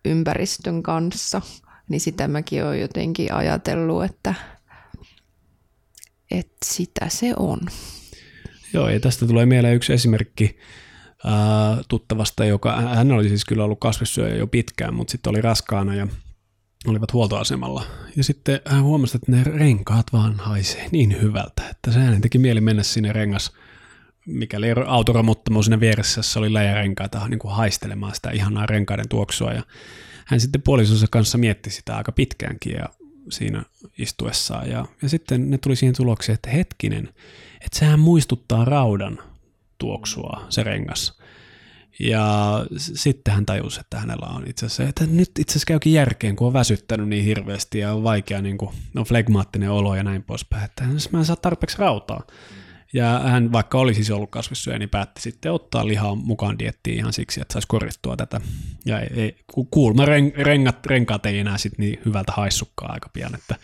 [0.04, 1.42] ympäristön kanssa.
[1.88, 4.34] Niin sitä mäkin olen jotenkin ajatellut, että,
[6.30, 7.60] että sitä se on.
[8.72, 10.58] Joo, ja tästä tulee mieleen yksi esimerkki
[11.24, 15.94] ää, tuttavasta, joka, hän oli siis kyllä ollut kasvissyöjä jo pitkään, mutta sitten oli raskaana
[15.94, 16.06] ja
[16.86, 17.82] olivat huoltoasemalla.
[18.16, 22.38] Ja sitten hän huomasi, että ne renkaat vaan haisee niin hyvältä, että se hänen teki
[22.38, 23.52] mieli mennä sinne rengas,
[24.26, 29.52] mikäli autoromuttamo sinne vieressä, se oli läjärenkaita niin kuin haistelemaan sitä ihanaa renkaiden tuoksua.
[29.52, 29.62] Ja
[30.26, 32.88] hän sitten puolisonsa kanssa mietti sitä aika pitkäänkin ja
[33.30, 33.62] siinä
[33.98, 34.70] istuessaan.
[34.70, 37.08] Ja, ja sitten ne tuli siihen tulokseen, että hetkinen,
[37.60, 39.18] että sehän muistuttaa raudan
[39.78, 41.18] tuoksua, se rengas.
[42.00, 46.36] Ja sitten hän tajusi, että hänellä on itse asiassa, että nyt itse asiassa käykin järkeen,
[46.36, 50.22] kun on väsyttänyt niin hirveästi ja on vaikea, niin kuin, on flegmaattinen olo ja näin
[50.22, 52.22] poispäin, että mä en saa tarpeeksi rautaa.
[52.92, 57.12] Ja hän, vaikka oli siis ollut kasvissyöjä, niin päätti sitten ottaa lihaa mukaan diettiin ihan
[57.12, 58.40] siksi, että saisi korjattua tätä.
[58.84, 59.36] Ja ei, ei,
[59.70, 60.04] kuulma
[60.36, 63.34] rengat, renkaat ei enää sitten niin hyvältä haissukkaa aika pian.
[63.34, 63.56] Että,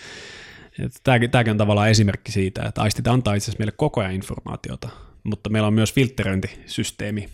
[0.78, 4.12] että tämäkin, tämäkin on tavallaan esimerkki siitä, että aistit antaa itse asiassa meille koko ajan
[4.12, 4.88] informaatiota,
[5.24, 7.28] mutta meillä on myös filtteröintisysteemi,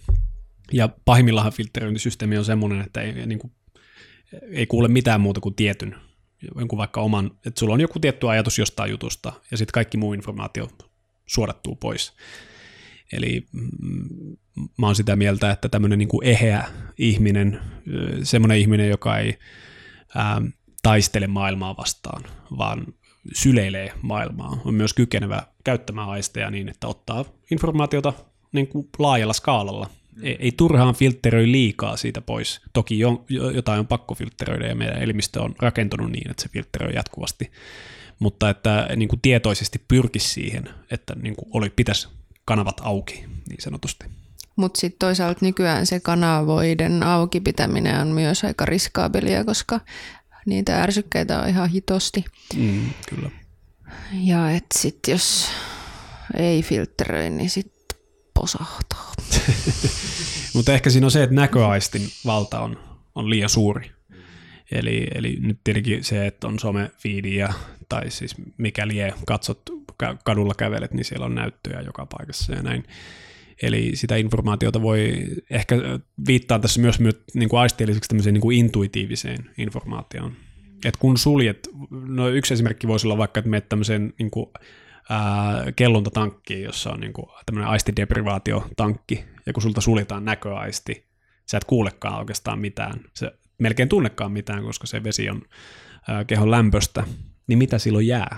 [0.73, 3.53] ja pahimmillaan filtteröintisysteemi on semmoinen, että ei, niin kuin,
[4.51, 5.97] ei kuule mitään muuta kuin tietyn,
[6.59, 10.13] jonkun vaikka oman, että sulla on joku tietty ajatus jostain jutusta, ja sitten kaikki muu
[10.13, 10.69] informaatio
[11.27, 12.13] suodattuu pois.
[13.13, 14.37] Eli mm,
[14.79, 16.69] mä oon sitä mieltä, että tämmöinen niin eheä
[16.99, 17.61] ihminen,
[18.23, 19.39] semmoinen ihminen, joka ei
[20.15, 20.43] ää,
[20.83, 22.23] taistele maailmaa vastaan,
[22.59, 22.87] vaan
[23.35, 28.13] syleilee maailmaa, on myös kykenevä käyttämään aisteja niin, että ottaa informaatiota
[28.53, 29.91] niin kuin laajalla skaalalla
[30.23, 32.61] ei, ei turhaan filtteröi liikaa siitä pois.
[32.73, 33.25] Toki jo,
[33.55, 37.53] jotain on pakko filtteröidä ja meidän elimistö on rakentunut niin, että se filtteröi jatkuvasti.
[38.19, 42.09] Mutta että niin kuin tietoisesti pyrkisi siihen, että niin kuin oli, pitäisi
[42.45, 44.07] kanavat auki niin sanotusti.
[44.57, 49.81] Mutta sitten toisaalta nykyään se kanavoiden auki pitäminen on myös aika riskaabelia, koska
[50.49, 52.25] niitä ärsykkeitä on ihan hitosti.
[52.57, 53.31] Mm, kyllä.
[54.13, 55.51] Ja että sitten jos
[56.37, 57.99] ei filtteröi, niin sitten
[58.35, 59.13] posahtaa.
[60.55, 62.79] Mutta ehkä siinä on se, että näköaistin valta on,
[63.15, 63.91] on liian suuri.
[64.71, 66.91] Eli, eli nyt tietenkin se, että on some
[67.37, 67.53] ja,
[67.89, 68.97] tai siis mikäli
[69.27, 69.63] katsot
[70.25, 72.85] kadulla kävelet, niin siellä on näyttöjä joka paikassa ja näin.
[73.63, 75.77] Eli sitä informaatiota voi, ehkä
[76.27, 80.33] viittaa tässä myös, myös niin kuin aisteelliseksi tämmöiseen niin kuin intuitiiviseen informaatioon.
[80.85, 84.47] Et kun suljet, no yksi esimerkki voisi olla vaikka, että menet tämmöiseen niin kuin,
[85.11, 91.07] ää, kellontatankkiin, jossa on niin kuin, tämmöinen aistideprivaatiotankki, ja kun sulta suljetaan näköaisti,
[91.47, 95.43] sä et kuulekaan oikeastaan mitään, se melkein tunnekaan mitään, koska se vesi on
[96.09, 97.05] ää, kehon lämpöstä,
[97.47, 98.37] niin mitä silloin jää?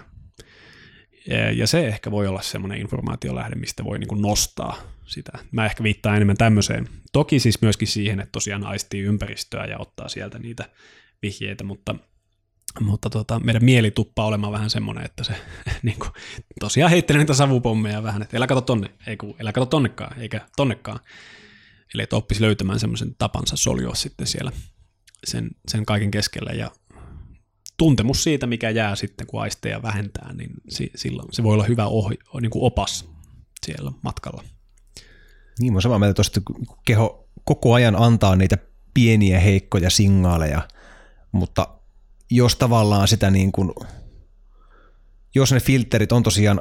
[1.55, 4.77] Ja se ehkä voi olla semmoinen informaatiolähde, mistä voi niin nostaa
[5.11, 5.33] sitä.
[5.53, 6.89] Mä ehkä viittaan enemmän tämmöiseen.
[7.13, 10.69] Toki siis myöskin siihen, että tosiaan aistii ympäristöä ja ottaa sieltä niitä
[11.23, 11.95] vihjeitä, mutta,
[12.81, 15.33] mutta tota, meidän mieli tuppaa olemaan vähän semmoinen, että se
[15.83, 16.11] niin kuin,
[16.61, 20.41] tosiaan heittelee niitä savupommeja vähän, että älä kato tonne, ei kun, älä kato tonnekaan, eikä
[20.57, 21.01] tonnekaan.
[21.95, 24.53] Eli että oppisi löytämään semmoisen tapansa soljoa sitten siellä
[25.27, 26.71] sen, sen kaiken keskellä ja
[27.77, 30.51] tuntemus siitä, mikä jää sitten, kun aisteja vähentää, niin
[30.95, 33.09] silloin se voi olla hyvä ohi, niin kuin opas
[33.67, 34.45] siellä matkalla.
[35.61, 36.41] Niin, mä samaa mieltä tuosta,
[36.85, 38.59] keho koko ajan antaa niitä
[38.95, 40.69] pieniä heikkoja signaaleja,
[41.33, 41.69] mutta
[42.31, 43.73] jos tavallaan sitä niin kuin,
[45.35, 46.61] jos ne filterit on tosiaan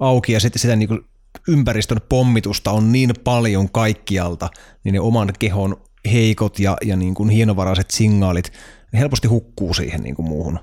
[0.00, 1.00] auki ja sitten sitä niin kuin
[1.48, 4.48] ympäristön pommitusta on niin paljon kaikkialta,
[4.84, 5.76] niin ne oman kehon
[6.12, 8.52] heikot ja, ja niin kuin hienovaraiset signaalit
[8.92, 10.60] ne helposti hukkuu siihen niin kuin muuhun,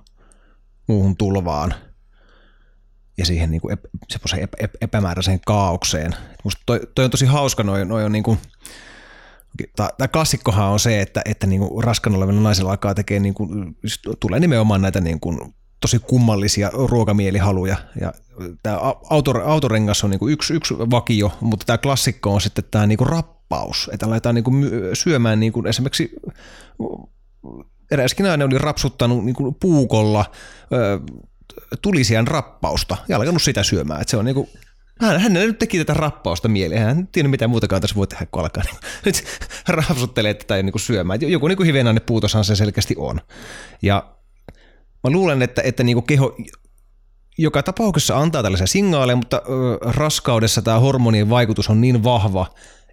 [0.88, 1.74] muuhun tulvaan
[3.18, 3.86] ja siihen niin kuin ep,
[4.41, 6.15] ep, ep, epämääräiseen kaaukseen.
[6.43, 8.39] Musta toi, toi on tosi hauska, noi, noi on niin kuin,
[9.76, 13.78] Tämä klassikkohan on se, että, että niin kuin raskan olevilla naisilla alkaa tekee, niin kuin,
[14.20, 15.39] tulee nimenomaan näitä niin kuin
[15.82, 17.78] tosi kummallisia ruokamielihaluja.
[18.01, 18.13] Ja
[18.63, 18.78] tämä
[19.09, 22.97] autor, autorengas on niin kuin yksi, yksi vakio, mutta tämä klassikko on sitten tämä niin
[22.97, 26.11] kuin rappaus, että aletaan niin kuin syömään niin kuin esimerkiksi
[27.91, 30.26] eräskin nainen oli rapsuttanut niin kuin puukolla
[31.82, 34.01] tulisian rappausta ja alkanut sitä syömään.
[34.01, 34.49] Et se on niin kuin,
[35.01, 36.82] hän, hän nyt teki tätä rappausta mieleen.
[36.82, 39.24] Hän ei tiedä mitä muutakaan tässä voi tehdä, kun alkaa niin, nyt
[39.68, 41.20] rapsuttelee tätä niin kuin syömään.
[41.22, 43.22] Joku niin kuin hivenainen puutoshan se selkeästi on.
[43.82, 44.14] Ja
[45.03, 46.38] mä luulen, että, että niin kuin keho
[47.38, 52.45] joka tapauksessa antaa tällaisia signaaleja, mutta ö, raskaudessa tämä hormonien vaikutus on niin vahva,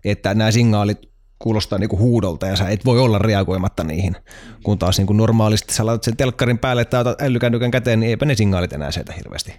[0.05, 1.14] että nämä signaalit
[1.45, 4.17] kuulostaa niinku huudolta ja sä et voi olla reagoimatta niihin.
[4.63, 8.27] Kun taas niinku normaalisti sä laitat sen telkkarin päälle tai otat älykännykän käteen, niin eipä
[8.27, 9.55] ne signaalit enää sieltä hirveästi,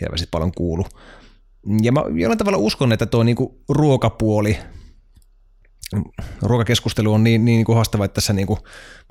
[0.00, 0.86] hirveästi paljon kuulu.
[1.82, 4.58] Ja mä jollain tavalla uskon, että tuo niinku ruokapuoli,
[6.42, 8.58] ruokakeskustelu on niin, niin, niin kuin haastava, että tässä niin kuin,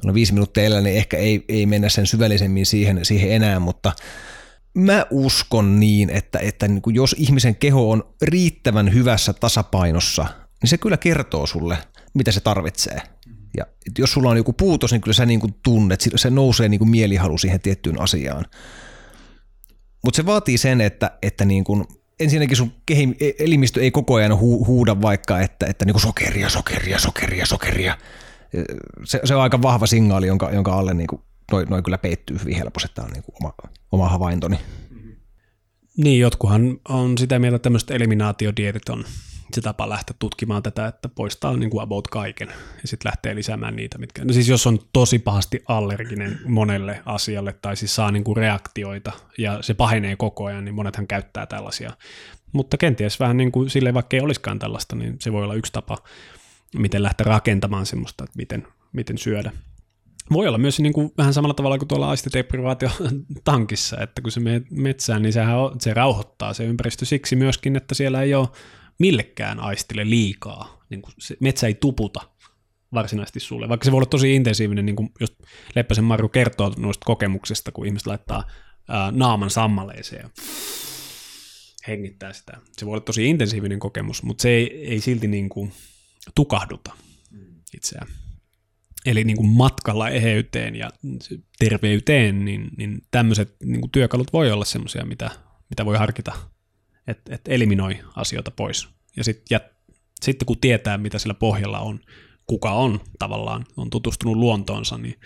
[0.05, 3.91] on viisi minuuttia elää, niin ehkä ei, ei mennä sen syvällisemmin siihen, siihen enää, mutta
[4.73, 10.25] mä uskon niin, että, että niin kuin jos ihmisen keho on riittävän hyvässä tasapainossa,
[10.61, 11.77] niin se kyllä kertoo sulle,
[12.13, 13.01] mitä se tarvitsee.
[13.57, 13.65] Ja
[13.97, 16.89] jos sulla on joku puutos, niin kyllä sä niin kuin tunnet, se nousee niin kuin
[16.89, 18.45] mielihalu siihen tiettyyn asiaan.
[20.03, 21.85] Mutta se vaatii sen, että, että niin kuin,
[22.19, 26.49] ensinnäkin sun kehi, elimistö ei koko ajan hu, huuda vaikka, että, että niin kuin sokeria,
[26.49, 27.97] sokeria, sokeria, sokeria.
[29.03, 32.39] Se, se on aika vahva signaali, jonka, jonka alle niin kuin, noin noi kyllä peittyy
[32.39, 32.91] hyvin helposti.
[32.95, 33.53] Tämä on niin kuin oma,
[33.91, 34.59] oma havaintoni.
[35.97, 39.05] Niin, jotkuhan on sitä mieltä, että tämmöiset eliminaatiodietit on
[39.53, 43.75] se tapa lähteä tutkimaan tätä, että poistaa niin kuin about kaiken ja sitten lähtee lisäämään
[43.75, 48.23] niitä, mitkä, no siis jos on tosi pahasti allerginen monelle asialle tai siis saa niin
[48.23, 51.91] kuin reaktioita ja se pahenee koko ajan, niin monethan käyttää tällaisia.
[52.51, 55.73] Mutta kenties vähän niin kuin sille, vaikka ei olisikaan tällaista, niin se voi olla yksi
[55.73, 55.97] tapa,
[56.77, 59.51] miten lähteä rakentamaan semmoista, että miten, miten syödä.
[60.33, 64.61] Voi olla myös niin kuin vähän samalla tavalla kuin tuolla aistideprivaatio-tankissa, että kun se menee
[64.69, 68.47] metsään, niin sehän on, se rauhoittaa se ympäristö siksi myöskin, että siellä ei ole
[68.99, 70.83] millekään aistille liikaa.
[70.89, 72.21] Niin kuin se metsä ei tuputa
[72.93, 75.37] varsinaisesti sulle, vaikka se voi olla tosi intensiivinen, niin kuin jos
[75.75, 78.47] Leppäsen Maru kertoo noista kokemuksista, kun ihmiset laittaa
[78.87, 80.29] ää, naaman sammaleeseen ja
[81.87, 82.57] hengittää sitä.
[82.71, 85.71] Se voi olla tosi intensiivinen kokemus, mutta se ei, ei silti niin kuin
[86.35, 86.91] tukahduta
[87.75, 88.07] itseään.
[89.05, 90.89] Eli niin kuin matkalla eheyteen ja
[91.59, 95.31] terveyteen, niin, niin tämmöiset niin kuin työkalut voi olla semmoisia, mitä,
[95.69, 96.33] mitä voi harkita
[97.07, 98.87] että et eliminoi asioita pois.
[99.17, 99.45] Ja sit,
[100.21, 101.99] sitten kun tietää, mitä sillä pohjalla on,
[102.47, 105.19] kuka on tavallaan, on tutustunut luontoonsa, niin,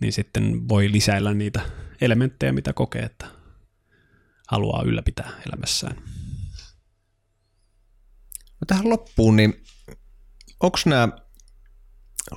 [0.00, 1.60] niin sitten voi lisäillä niitä
[2.00, 3.26] elementtejä, mitä kokee, että
[4.48, 5.96] haluaa ylläpitää elämässään.
[8.60, 9.62] No tähän loppuun, niin
[10.60, 11.08] onko nämä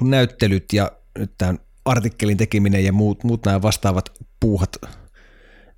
[0.01, 4.77] näyttelyt ja nyt tämän artikkelin tekeminen ja muut, muut nämä vastaavat puuhat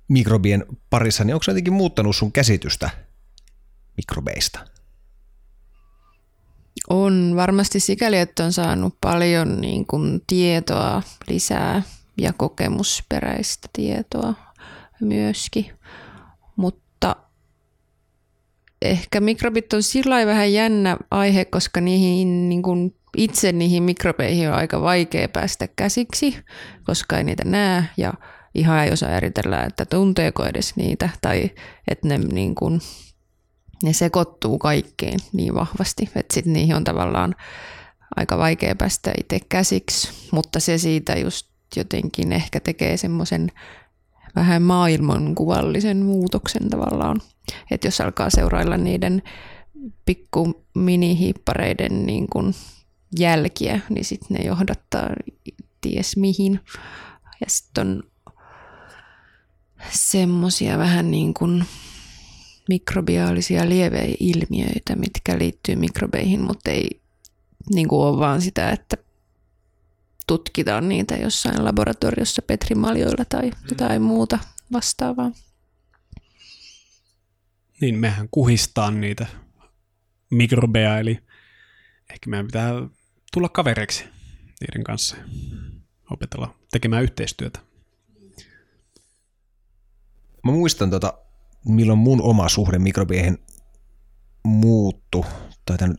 [0.08, 2.90] mikrobien parissa, niin onko se jotenkin muuttanut sun käsitystä
[3.96, 4.60] mikrobeista?
[6.90, 11.82] On varmasti sikäli, että on saanut paljon niin kuin tietoa lisää
[12.20, 14.34] ja kokemusperäistä tietoa
[15.00, 15.70] myöskin.
[16.56, 17.16] Mutta
[18.82, 24.54] ehkä mikrobit on sillä vähän jännä aihe, koska niihin, niin kuin itse niihin mikrobeihin on
[24.54, 26.36] aika vaikea päästä käsiksi,
[26.84, 28.14] koska ei niitä näe ja
[28.58, 31.50] ihan ei osaa eritellä, että tunteeko edes niitä tai
[31.88, 32.80] että ne, niin kuin,
[33.82, 37.34] ne sekoittuu kaikkeen niin vahvasti, että sitten niihin on tavallaan
[38.16, 41.46] aika vaikea päästä itse käsiksi, mutta se siitä just
[41.76, 43.52] jotenkin ehkä tekee semmoisen
[44.36, 47.20] vähän maailmankuvallisen muutoksen tavallaan.
[47.70, 49.22] Että jos alkaa seurailla niiden
[50.04, 52.54] pikku minihiippareiden niin kuin
[53.18, 55.08] jälkiä, niin sitten ne johdattaa
[55.80, 56.60] ties mihin.
[57.40, 58.02] Ja sitten on
[59.90, 61.64] semmoisia vähän niin kuin
[62.68, 67.00] mikrobiaalisia lieveilmiöitä, mitkä liittyy mikrobeihin, mutta ei
[67.74, 68.96] niin kuin ole vaan sitä, että
[70.26, 74.38] tutkitaan niitä jossain laboratoriossa petrimaljoilla tai jotain muuta
[74.72, 75.32] vastaavaa.
[77.80, 79.26] Niin, mehän kuhistaa niitä
[80.30, 81.18] mikrobeja, eli
[82.10, 82.72] ehkä meidän pitää
[83.32, 84.04] tulla kavereiksi
[84.60, 85.16] niiden kanssa
[86.10, 87.67] opetella tekemään yhteistyötä.
[90.44, 91.14] Mä muistan, tota,
[91.64, 93.38] milloin mun oma suhde mikrobieihin
[94.44, 95.26] muuttu,
[95.66, 95.96] tai tämän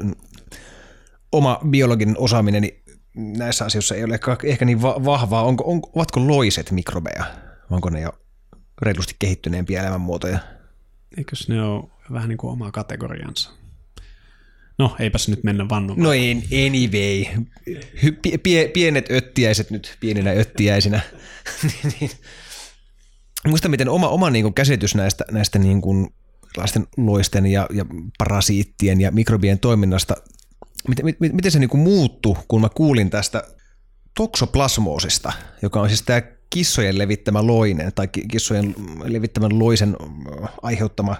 [1.31, 2.69] oma biologinen osaaminen
[3.15, 5.43] näissä asioissa ei ole ehkä, ehkä niin va- vahvaa.
[5.43, 7.25] Onko, on, ovatko loiset mikrobeja?
[7.69, 8.11] Onko ne jo
[8.81, 10.39] reilusti kehittyneempiä elämänmuotoja?
[11.17, 13.51] Eikös ne ole vähän niin kuin oma kategoriansa?
[14.77, 16.03] No, eipäs nyt mennä vannomaan.
[16.03, 17.45] No ei, anyway.
[18.03, 18.11] Hy,
[18.43, 21.01] pie, pienet öttiäiset nyt pieninä öttiäisinä.
[21.63, 22.11] Niin, niin.
[23.47, 26.07] Muista, miten oma, oma niin kuin käsitys näistä, näistä niin kuin
[26.97, 27.85] loisten ja, ja
[28.17, 30.15] parasiittien ja mikrobien toiminnasta
[30.87, 33.43] miten, miten, miten se niin kuin muuttui, kun mä kuulin tästä
[34.17, 39.95] toksoplasmoosista, joka on siis tämä kissojen levittämä loinen tai kissojen levittämän loisen
[40.61, 41.15] aiheuttama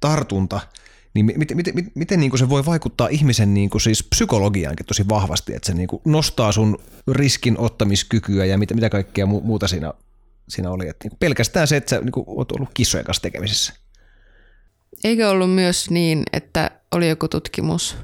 [0.00, 0.60] tartunta,
[1.14, 4.86] niin miten, miten, miten, miten niin kuin se voi vaikuttaa ihmisen niin kuin siis psykologiaankin
[4.86, 6.78] tosi vahvasti, että se niin kuin nostaa sun
[7.12, 9.94] riskin ottamiskykyä ja mitä, mitä kaikkea muuta siinä,
[10.48, 10.88] siinä oli.
[10.88, 13.72] Että niin pelkästään se, että sä niin kuin oot ollut kissojen kanssa tekemisissä.
[15.04, 17.96] Eikö ollut myös niin, että oli joku tutkimus,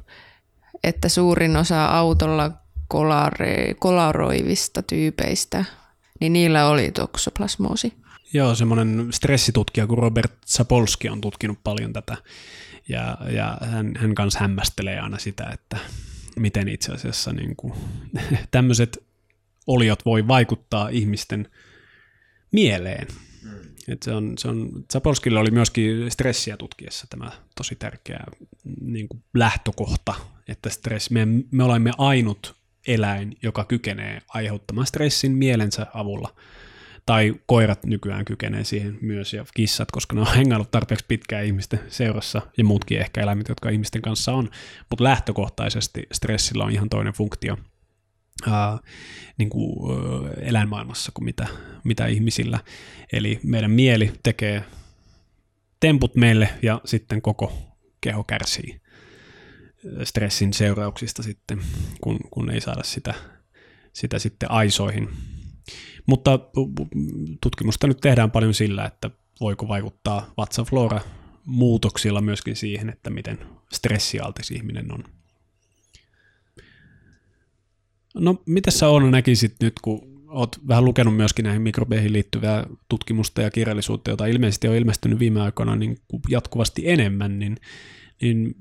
[0.84, 2.51] että suurin osa autolla
[2.88, 5.64] kolare, kolaroivista tyypeistä,
[6.20, 7.92] niin niillä oli toksoplasmoosi.
[8.32, 12.16] Joo, semmoinen stressitutkija kuin Robert Sapolski on tutkinut paljon tätä,
[12.88, 15.76] ja, ja hän, hän kanssa hämmästelee aina sitä, että
[16.36, 17.74] miten itse asiassa niin kuin,
[18.51, 19.05] tämmöiset
[19.66, 21.49] oliot voi vaikuttaa ihmisten
[22.55, 23.07] mieleen.
[23.88, 28.24] Et se on, se on, Zapolskilla oli myöskin stressiä tutkiessa tämä tosi tärkeä
[28.80, 30.14] niin kuin lähtökohta,
[30.48, 32.55] että stress, me, me olemme ainut
[32.86, 36.34] eläin, joka kykenee aiheuttamaan stressin mielensä avulla.
[37.07, 41.80] Tai koirat nykyään kykenee siihen myös ja kissat, koska ne on hengailut tarpeeksi pitkään ihmisten
[41.88, 44.50] seurassa ja muutkin ehkä eläimet, jotka ihmisten kanssa on.
[44.90, 47.57] Mutta lähtökohtaisesti stressillä on ihan toinen funktio–
[48.47, 48.78] ää,
[49.39, 49.93] niin kuin,
[50.41, 51.47] eläinmaailmassa kuin mitä,
[51.85, 52.61] mitä ihmisillä.
[53.12, 54.64] Eli meidän mieli tekee
[55.80, 57.53] temput meille ja sitten koko
[58.01, 58.80] keho kärsii
[60.05, 61.61] stressin seurauksista sitten,
[62.01, 63.14] kun, kun ei saada sitä,
[63.93, 65.09] sitä sitten aisoihin.
[66.07, 66.39] Mutta
[67.43, 69.11] tutkimusta nyt tehdään paljon sillä, että
[69.41, 71.01] voiko vaikuttaa vatsaflora
[71.45, 73.39] muutoksilla myöskin siihen, että miten
[73.72, 75.05] stressialtis ihminen on.
[78.14, 83.42] No, mitä sä on näkisit nyt, kun oot vähän lukenut myöskin näihin mikrobeihin liittyvää tutkimusta
[83.42, 85.98] ja kirjallisuutta, jota ilmeisesti on ilmestynyt viime aikoina niin
[86.28, 87.56] jatkuvasti enemmän, niin,
[88.22, 88.54] niin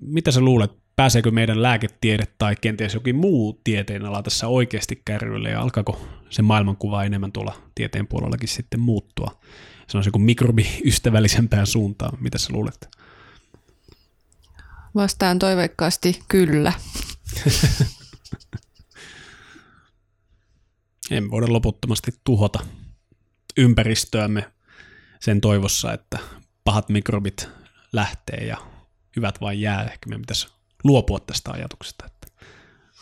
[0.00, 5.60] mitä sä luulet, pääseekö meidän lääketiede tai kenties jokin muu tieteenala tässä oikeasti kärryille ja
[5.60, 9.40] alkaako se maailmankuva enemmän tuolla tieteen puolellakin sitten muuttua?
[9.86, 12.18] Se on kuin mikrobiystävällisempään suuntaan.
[12.20, 12.88] Mitä sä luulet?
[14.94, 16.72] Vastaan toiveikkaasti kyllä.
[21.10, 22.66] Emme voida loputtomasti tuhota
[23.56, 24.52] ympäristöämme
[25.20, 26.18] sen toivossa, että
[26.64, 27.48] pahat mikrobit
[27.92, 28.56] lähtee ja
[29.16, 29.82] hyvät vain jää.
[29.82, 30.48] Ehkä meidän pitäisi
[30.84, 32.46] luopua tästä ajatuksesta, että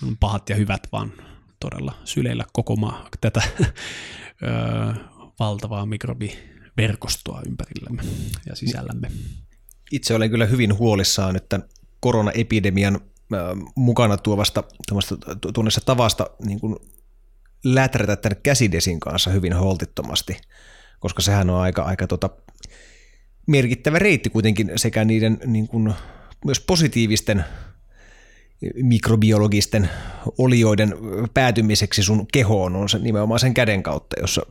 [0.03, 1.13] on pahat ja hyvät vaan
[1.61, 4.95] todella syleillä koko maa, tätä öö,
[5.39, 8.03] valtavaa mikrobiverkostoa ympärillämme
[8.47, 9.11] ja sisällämme.
[9.93, 11.69] Itse olen kyllä hyvin huolissaan nyt tämän
[12.01, 13.01] koronaepidemian
[13.75, 14.65] mukana tuovasta
[15.55, 16.77] tunnessa tavasta niin kuin
[17.65, 20.37] läträtä tämän käsidesin kanssa hyvin holtittomasti,
[21.01, 22.31] koska sehän on aika, aika tota,
[23.47, 25.95] merkittävä reitti kuitenkin sekä niiden niin kuin,
[26.45, 27.45] myös positiivisten
[28.83, 29.91] mikrobiologisten
[30.39, 30.95] olioiden
[31.35, 34.43] päätymiseksi sun kehoon on se nimenomaan sen käden kautta, jossa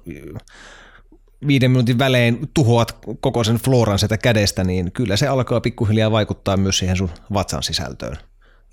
[1.47, 6.57] viiden minuutin välein tuhoat koko sen floran sitä kädestä, niin kyllä se alkaa pikkuhiljaa vaikuttaa
[6.57, 8.17] myös siihen sun vatsan sisältöön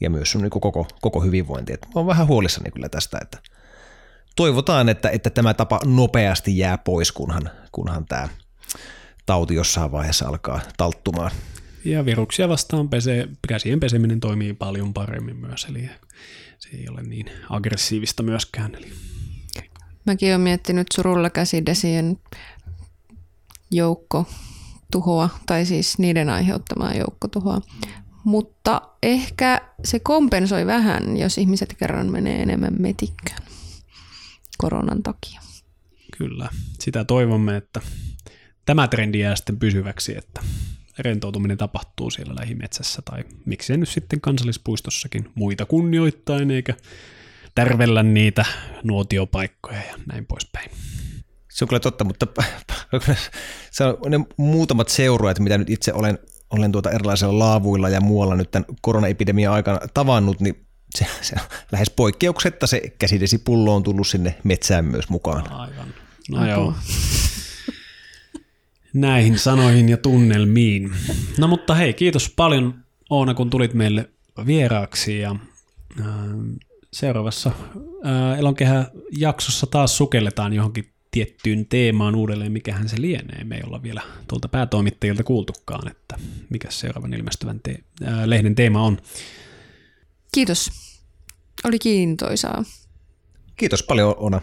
[0.01, 1.73] ja myös sun niin koko, koko hyvinvointi.
[1.73, 3.39] Et mä oon vähän huolissani kyllä tästä, että
[4.37, 8.29] toivotaan, että, että tämä tapa nopeasti jää pois, kunhan, kunhan tämä
[9.27, 11.31] tauti jossain vaiheessa alkaa talttumaan.
[11.85, 15.91] Ja viruksia vastaan pese, käsien peseminen toimii paljon paremmin myös, eli
[16.59, 18.75] se ei ole niin aggressiivista myöskään.
[18.75, 18.93] Eli.
[20.07, 22.19] Mäkin olen miettinyt surulla käsidesien
[23.71, 24.27] joukko
[24.93, 27.61] tuhoa, tai siis niiden aiheuttamaa joukkotuhoa.
[28.25, 33.43] Mutta ehkä se kompensoi vähän, jos ihmiset kerran menee enemmän metikkään
[34.59, 35.41] koronan takia.
[36.19, 36.49] Kyllä,
[36.81, 37.81] sitä toivomme, että
[38.67, 40.41] tämä trendi jää sitten pysyväksi, että
[40.99, 46.75] rentoutuminen tapahtuu siellä lähimetsässä tai miksei nyt sitten kansallispuistossakin muita kunnioittain eikä
[47.55, 48.45] tärvellä niitä
[48.83, 50.71] nuotiopaikkoja ja näin poispäin.
[51.51, 52.27] Se on kyllä totta, mutta
[53.71, 56.19] se on ne muutamat seurueet, mitä nyt itse olen,
[56.59, 61.37] olen tuota erilaisilla laavuilla ja muualla nyt tämän koronaepidemian aikana tavannut, niin se, se
[61.73, 65.53] lähes poikkeuksetta se käsidesipullo on tullut sinne metsään myös mukaan.
[65.53, 65.89] Aivan.
[66.31, 66.49] No Apua.
[66.49, 66.75] joo.
[68.95, 70.93] Näihin sanoihin ja tunnelmiin.
[71.39, 72.75] No mutta hei, kiitos paljon
[73.11, 74.11] Oona, kun tulit meille
[74.47, 75.37] vieraaksi ja
[76.01, 76.07] äh,
[76.93, 77.51] seuraavassa
[78.07, 78.87] äh, Elonkehä
[79.19, 83.45] jaksossa taas sukelletaan johonkin tiettyyn teemaan uudelleen, mikähän se lienee.
[83.45, 86.17] Me ei olla vielä tuolta päätoimittajilta kuultukaan, että
[86.51, 88.99] mikä seuraavan ilmestyvän te- äh, lehden teema on.
[90.35, 90.71] Kiitos.
[91.65, 92.65] Oli kiintoisaa.
[93.57, 94.41] Kiitos paljon Ona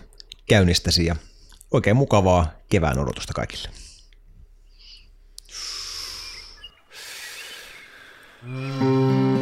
[0.48, 1.16] käynnistäsi ja
[1.72, 3.70] oikein mukavaa kevään odotusta kaikille.
[8.44, 9.41] Mm.